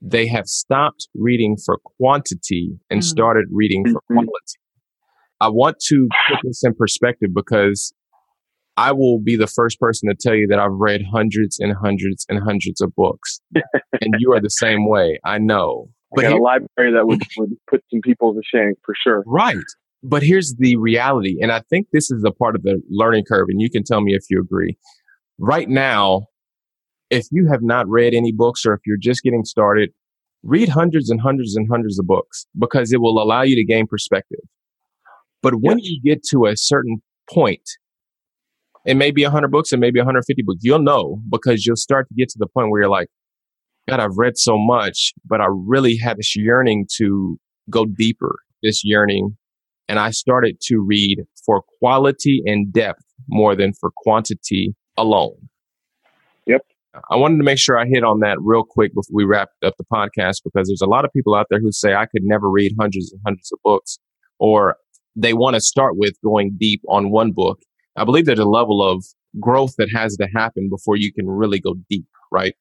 they 0.00 0.26
have 0.26 0.46
stopped 0.46 1.08
reading 1.14 1.56
for 1.64 1.78
quantity 1.98 2.72
and 2.90 3.00
mm. 3.00 3.04
started 3.04 3.46
reading 3.50 3.84
for 3.84 4.00
mm-hmm. 4.00 4.14
quality. 4.14 4.58
I 5.40 5.48
want 5.48 5.78
to 5.88 6.08
put 6.28 6.38
this 6.44 6.62
in 6.64 6.74
perspective 6.74 7.30
because 7.34 7.92
I 8.76 8.92
will 8.92 9.18
be 9.18 9.36
the 9.36 9.46
first 9.46 9.78
person 9.78 10.08
to 10.08 10.14
tell 10.14 10.34
you 10.34 10.46
that 10.48 10.58
I've 10.58 10.72
read 10.72 11.02
hundreds 11.12 11.58
and 11.58 11.74
hundreds 11.74 12.24
and 12.28 12.42
hundreds 12.42 12.80
of 12.80 12.94
books. 12.94 13.40
and 13.54 14.14
you 14.18 14.32
are 14.32 14.40
the 14.40 14.48
same 14.48 14.88
way. 14.88 15.18
I 15.24 15.38
know. 15.38 15.88
But 16.14 16.24
I 16.24 16.30
got 16.30 16.38
a 16.38 16.42
library 16.42 16.92
that 16.92 17.06
would, 17.06 17.22
would 17.36 17.56
put 17.68 17.82
some 17.90 18.00
people 18.00 18.34
to 18.34 18.40
shame 18.44 18.74
for 18.84 18.94
sure. 19.02 19.22
Right. 19.26 19.56
But 20.02 20.22
here's 20.22 20.54
the 20.58 20.76
reality. 20.76 21.38
And 21.40 21.52
I 21.52 21.60
think 21.70 21.88
this 21.92 22.10
is 22.10 22.24
a 22.26 22.32
part 22.32 22.56
of 22.56 22.62
the 22.62 22.80
learning 22.90 23.24
curve. 23.28 23.46
And 23.48 23.60
you 23.60 23.70
can 23.70 23.84
tell 23.84 24.00
me 24.00 24.14
if 24.14 24.24
you 24.30 24.40
agree. 24.40 24.76
Right 25.38 25.68
now, 25.68 26.26
if 27.10 27.26
you 27.30 27.48
have 27.50 27.62
not 27.62 27.88
read 27.88 28.14
any 28.14 28.32
books 28.32 28.64
or 28.64 28.72
if 28.74 28.80
you're 28.86 28.96
just 28.96 29.22
getting 29.22 29.44
started, 29.44 29.90
read 30.42 30.68
hundreds 30.68 31.10
and 31.10 31.20
hundreds 31.20 31.54
and 31.54 31.68
hundreds 31.70 31.98
of 31.98 32.06
books 32.06 32.46
because 32.58 32.92
it 32.92 33.00
will 33.00 33.22
allow 33.22 33.42
you 33.42 33.54
to 33.54 33.64
gain 33.64 33.86
perspective. 33.86 34.40
But 35.42 35.56
when 35.56 35.78
yes. 35.78 35.88
you 35.88 36.00
get 36.02 36.22
to 36.30 36.46
a 36.46 36.56
certain 36.56 37.02
point, 37.30 37.62
it 38.84 38.96
may 38.96 39.10
be 39.10 39.22
100 39.22 39.50
books, 39.50 39.72
it 39.72 39.78
may 39.78 39.90
be 39.90 40.00
150 40.00 40.42
books. 40.42 40.60
You'll 40.62 40.82
know 40.82 41.20
because 41.30 41.64
you'll 41.64 41.76
start 41.76 42.08
to 42.08 42.14
get 42.14 42.28
to 42.30 42.38
the 42.38 42.46
point 42.46 42.70
where 42.70 42.82
you're 42.82 42.90
like, 42.90 43.08
God, 43.88 44.00
I've 44.00 44.16
read 44.16 44.38
so 44.38 44.56
much, 44.58 45.12
but 45.24 45.40
I 45.40 45.46
really 45.48 45.96
had 45.96 46.18
this 46.18 46.36
yearning 46.36 46.86
to 46.98 47.38
go 47.70 47.84
deeper, 47.84 48.36
this 48.62 48.84
yearning. 48.84 49.36
And 49.88 49.98
I 49.98 50.10
started 50.10 50.58
to 50.66 50.78
read 50.78 51.22
for 51.44 51.62
quality 51.78 52.42
and 52.46 52.72
depth 52.72 53.02
more 53.28 53.56
than 53.56 53.72
for 53.80 53.90
quantity 53.96 54.74
alone. 54.96 55.48
Yep. 56.46 56.62
I 57.10 57.16
wanted 57.16 57.38
to 57.38 57.44
make 57.44 57.58
sure 57.58 57.78
I 57.78 57.86
hit 57.86 58.04
on 58.04 58.20
that 58.20 58.38
real 58.40 58.64
quick 58.68 58.92
before 58.92 59.14
we 59.14 59.24
wrap 59.24 59.48
up 59.64 59.74
the 59.78 59.84
podcast 59.92 60.42
because 60.44 60.68
there's 60.68 60.82
a 60.82 60.88
lot 60.88 61.04
of 61.04 61.12
people 61.12 61.34
out 61.34 61.46
there 61.50 61.60
who 61.60 61.72
say 61.72 61.94
I 61.94 62.06
could 62.06 62.22
never 62.22 62.50
read 62.50 62.72
hundreds 62.78 63.12
and 63.12 63.20
hundreds 63.24 63.50
of 63.52 63.58
books 63.64 63.98
or 64.38 64.76
they 65.16 65.32
want 65.32 65.54
to 65.54 65.60
start 65.60 65.96
with 65.96 66.12
going 66.22 66.56
deep 66.58 66.82
on 66.88 67.10
one 67.10 67.32
book 67.32 67.60
I 67.96 68.04
believe 68.04 68.26
there's 68.26 68.38
a 68.38 68.44
level 68.44 68.82
of 68.82 69.04
growth 69.40 69.74
that 69.78 69.88
has 69.94 70.16
to 70.16 70.26
happen 70.34 70.68
before 70.68 70.96
you 70.96 71.12
can 71.12 71.28
really 71.28 71.60
go 71.60 71.74
deep, 71.88 72.06
right? 72.30 72.54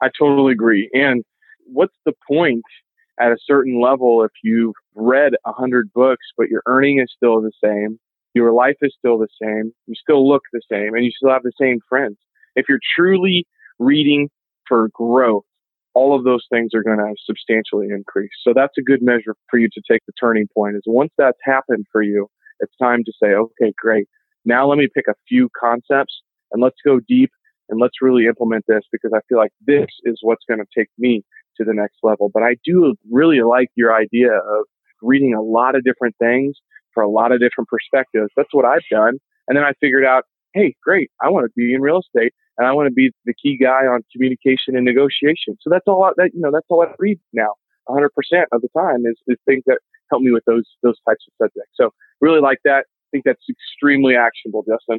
I 0.00 0.08
totally 0.18 0.52
agree. 0.52 0.90
And 0.92 1.24
what's 1.66 1.96
the 2.04 2.12
point 2.28 2.64
at 3.20 3.32
a 3.32 3.36
certain 3.44 3.80
level 3.80 4.24
if 4.24 4.32
you've 4.42 4.74
read 4.94 5.34
a 5.46 5.52
hundred 5.52 5.92
books, 5.92 6.26
but 6.36 6.48
your 6.48 6.62
earning 6.66 6.98
is 6.98 7.12
still 7.14 7.40
the 7.40 7.52
same, 7.62 7.98
your 8.34 8.52
life 8.52 8.76
is 8.82 8.94
still 8.98 9.18
the 9.18 9.28
same, 9.40 9.72
you 9.86 9.94
still 9.94 10.28
look 10.28 10.42
the 10.52 10.62
same, 10.70 10.94
and 10.94 11.04
you 11.04 11.10
still 11.10 11.30
have 11.30 11.42
the 11.42 11.52
same 11.60 11.78
friends? 11.88 12.16
If 12.56 12.66
you're 12.68 12.80
truly 12.96 13.46
reading 13.78 14.28
for 14.66 14.88
growth, 14.92 15.44
all 15.94 16.16
of 16.16 16.24
those 16.24 16.44
things 16.50 16.70
are 16.74 16.82
going 16.82 16.98
to 16.98 17.14
substantially 17.24 17.88
increase. 17.90 18.30
So 18.42 18.52
that's 18.54 18.76
a 18.78 18.82
good 18.82 19.02
measure 19.02 19.34
for 19.50 19.58
you 19.58 19.68
to 19.72 19.82
take 19.90 20.00
the 20.06 20.12
turning 20.18 20.46
point 20.54 20.76
is 20.76 20.82
once 20.86 21.12
that's 21.18 21.38
happened 21.44 21.86
for 21.92 22.02
you, 22.02 22.28
it's 22.60 22.74
time 22.80 23.04
to 23.04 23.12
say, 23.22 23.28
okay, 23.28 23.72
great. 23.78 24.08
Now 24.44 24.68
let 24.68 24.78
me 24.78 24.88
pick 24.92 25.06
a 25.08 25.14
few 25.28 25.48
concepts 25.58 26.22
and 26.52 26.62
let's 26.62 26.76
go 26.84 27.00
deep 27.08 27.30
and 27.68 27.80
let's 27.80 28.02
really 28.02 28.26
implement 28.26 28.64
this 28.66 28.82
because 28.90 29.12
I 29.14 29.20
feel 29.28 29.38
like 29.38 29.52
this 29.66 29.86
is 30.04 30.18
what's 30.22 30.44
going 30.48 30.60
to 30.60 30.66
take 30.76 30.88
me 30.98 31.24
to 31.56 31.64
the 31.64 31.74
next 31.74 31.96
level. 32.02 32.30
But 32.32 32.42
I 32.42 32.56
do 32.64 32.94
really 33.10 33.40
like 33.42 33.68
your 33.74 33.94
idea 33.94 34.32
of 34.32 34.64
reading 35.00 35.34
a 35.34 35.42
lot 35.42 35.74
of 35.74 35.84
different 35.84 36.16
things 36.18 36.56
for 36.94 37.02
a 37.02 37.08
lot 37.08 37.32
of 37.32 37.40
different 37.40 37.68
perspectives. 37.68 38.30
That's 38.36 38.52
what 38.52 38.64
I've 38.64 38.86
done. 38.90 39.18
And 39.48 39.56
then 39.56 39.64
I 39.64 39.72
figured 39.80 40.04
out, 40.04 40.24
hey, 40.54 40.74
great, 40.82 41.10
I 41.22 41.30
want 41.30 41.46
to 41.46 41.52
be 41.56 41.74
in 41.74 41.80
real 41.80 42.00
estate 42.00 42.32
and 42.58 42.66
I 42.66 42.72
want 42.72 42.86
to 42.88 42.92
be 42.92 43.10
the 43.24 43.34
key 43.34 43.56
guy 43.56 43.86
on 43.86 44.04
communication 44.12 44.76
and 44.76 44.84
negotiation. 44.84 45.56
So 45.60 45.70
that's 45.70 45.84
all 45.86 46.04
I, 46.04 46.10
that, 46.16 46.30
you 46.34 46.40
know, 46.40 46.50
that's 46.52 46.66
all 46.68 46.82
I 46.82 46.92
read 46.98 47.18
now. 47.32 47.54
100% 47.88 48.06
of 48.52 48.60
the 48.60 48.68
time 48.76 49.06
is, 49.06 49.16
is 49.26 49.38
things 49.46 49.64
that 49.66 49.78
help 50.10 50.22
me 50.22 50.30
with 50.30 50.44
those, 50.46 50.64
those 50.82 50.96
types 51.08 51.24
of 51.26 51.46
subjects. 51.46 51.72
So 51.74 51.90
really 52.20 52.40
like 52.40 52.58
that 52.64 52.84
think 53.12 53.24
that's 53.24 53.44
extremely 53.48 54.16
actionable, 54.16 54.64
Justin. 54.68 54.98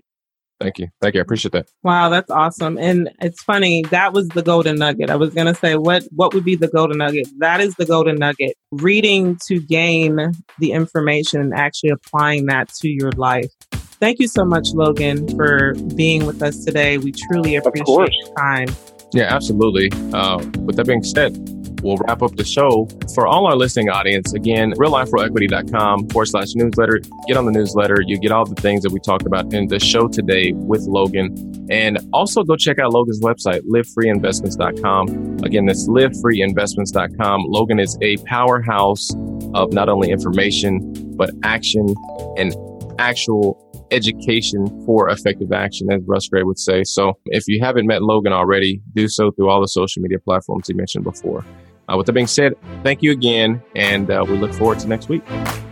Thank 0.60 0.80
you. 0.80 0.88
Thank 1.02 1.16
you. 1.16 1.20
I 1.20 1.24
appreciate 1.24 1.52
that. 1.52 1.68
Wow, 1.84 2.08
that's 2.08 2.32
awesome. 2.32 2.78
And 2.78 3.12
it's 3.20 3.44
funny, 3.44 3.84
that 3.92 4.14
was 4.14 4.30
the 4.30 4.42
golden 4.42 4.78
nugget. 4.78 5.10
I 5.10 5.16
was 5.18 5.34
going 5.34 5.48
to 5.48 5.56
say 5.56 5.76
what 5.76 6.04
what 6.12 6.34
would 6.34 6.46
be 6.46 6.56
the 6.56 6.70
golden 6.70 7.00
nugget? 7.00 7.28
That 7.40 7.60
is 7.60 7.76
the 7.76 7.86
golden 7.86 8.16
nugget. 8.16 8.56
Reading 8.72 9.38
to 9.48 9.60
gain 9.60 10.32
the 10.60 10.72
information 10.72 11.42
and 11.42 11.54
actually 11.54 11.90
applying 11.90 12.46
that 12.46 12.70
to 12.76 12.88
your 12.88 13.12
life. 13.18 13.52
Thank 13.72 14.20
you 14.20 14.28
so 14.28 14.46
much 14.46 14.70
Logan 14.74 15.28
for 15.36 15.74
being 15.96 16.26
with 16.26 16.42
us 16.42 16.64
today. 16.64 16.98
We 16.98 17.12
truly 17.12 17.56
appreciate 17.56 17.86
your 17.88 18.36
time. 18.38 18.68
Yeah, 19.14 19.34
absolutely. 19.34 19.92
Uh, 20.12 20.44
with 20.60 20.76
that 20.78 20.88
being 20.88 21.04
said, 21.04 21.38
we'll 21.84 21.98
wrap 21.98 22.24
up 22.24 22.36
the 22.36 22.44
show. 22.44 22.88
For 23.14 23.28
all 23.28 23.46
our 23.46 23.56
listening 23.56 23.90
audience, 23.90 24.34
again, 24.34 24.74
realliferealequity.com 24.74 26.10
forward 26.10 26.26
slash 26.26 26.56
newsletter. 26.56 27.00
Get 27.28 27.38
on 27.38 27.46
the 27.46 27.52
newsletter. 27.52 27.98
You 28.06 28.18
get 28.18 28.32
all 28.32 28.46
the 28.46 28.60
things 28.60 28.82
that 28.84 28.92
we 28.92 29.00
talked 29.00 29.28
about 29.28 29.54
in 29.54 29.68
the 29.68 29.80
show 29.80 30.08
today 30.08 30.54
with 30.54 30.82
Logan. 30.82 31.68
And 31.70 32.00
also 32.12 32.44
go 32.44 32.56
check 32.56 32.80
out 32.80 32.92
Logan's 32.92 33.22
website, 33.22 33.62
livefreeinvestments.com. 33.62 35.44
Again, 35.44 35.66
that's 35.66 35.88
livefreeinvestments.com. 35.88 37.44
Logan 37.48 37.80
is 37.80 37.98
a 38.02 38.18
powerhouse 38.18 39.12
of 39.54 39.74
not 39.74 39.90
only 39.90 40.10
information, 40.10 40.94
but 41.16 41.30
action 41.44 41.94
and 42.38 42.56
actual 42.98 43.60
education 43.94 44.68
for 44.86 45.10
effective 45.10 45.52
action, 45.52 45.92
as 45.92 46.02
Russ 46.06 46.28
Gray 46.28 46.44
would 46.44 46.60
say. 46.60 46.84
So 46.84 47.14
if 47.26 47.48
you 47.48 47.64
haven't 47.64 47.86
met 47.86 48.02
Logan 48.02 48.34
already, 48.34 48.82
do 48.94 49.08
so 49.08 49.32
through 49.32 49.50
all 49.50 49.62
the 49.62 49.68
social 49.68 50.02
media 50.02 50.20
platforms 50.20 50.68
he 50.68 50.74
mentioned 50.74 51.04
before. 51.04 51.46
Uh, 51.92 51.98
with 51.98 52.06
that 52.08 52.14
being 52.14 52.28
said, 52.28 52.54
thank 52.82 53.02
you 53.02 53.12
again, 53.12 53.62
and 53.76 54.10
uh, 54.10 54.24
we 54.28 54.38
look 54.38 54.54
forward 54.54 54.80
to 54.80 54.88
next 54.88 55.10
week. 55.10 55.24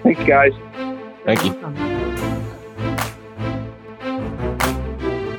Thanks, 0.03 0.23
guys. 0.25 0.51
Thank 1.25 1.45
you. 1.45 1.53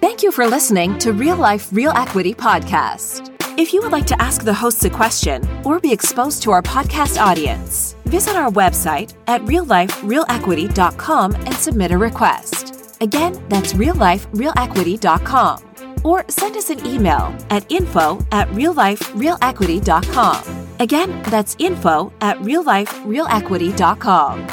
Thank 0.01 0.23
you 0.23 0.33
for 0.33 0.47
listening 0.47 0.99
to 1.01 1.13
Real 1.13 1.37
Life, 1.37 1.73
Real 1.73 1.93
Equity 1.93 2.33
podcast. 2.35 3.29
If 3.59 3.75
you 3.75 3.83
would 3.83 3.93
like 3.93 4.07
to 4.07 4.21
ask 4.23 4.45
the 4.45 4.55
hosts 4.55 4.85
a 4.85 4.91
question 4.91 5.47
or 5.65 5.79
be 5.79 5.93
exposed 5.93 6.43
to 6.45 6.53
our 6.53 6.63
podcast 6.63 7.21
audience, 7.21 7.95
visit 8.07 8.35
our 8.35 8.51
website 8.51 9.15
at 9.27 9.43
realliferealequity.com 9.43 11.35
and 11.35 11.55
submit 11.55 11.91
a 11.91 11.99
request. 11.99 12.72
Again, 13.03 13.39
that's 13.49 13.75
realliferealequity.com. 13.75 15.59
Or 16.05 16.25
send 16.29 16.57
us 16.57 16.71
an 16.71 16.87
email 16.87 17.37
at 17.51 17.71
info 17.71 18.25
at 18.31 18.47
realliferealequity.com. 18.49 20.67
Again, 20.79 21.23
that's 21.25 21.57
info 21.59 22.13
at 22.21 22.39
realliferealequity.com. 22.39 24.47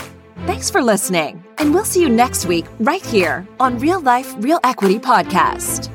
Thanks 0.47 0.71
for 0.71 0.81
listening, 0.81 1.43
and 1.59 1.71
we'll 1.73 1.85
see 1.85 2.01
you 2.01 2.09
next 2.09 2.47
week 2.47 2.65
right 2.79 3.05
here 3.05 3.47
on 3.59 3.77
Real 3.77 4.01
Life, 4.01 4.33
Real 4.39 4.59
Equity 4.63 4.97
Podcast. 4.97 5.91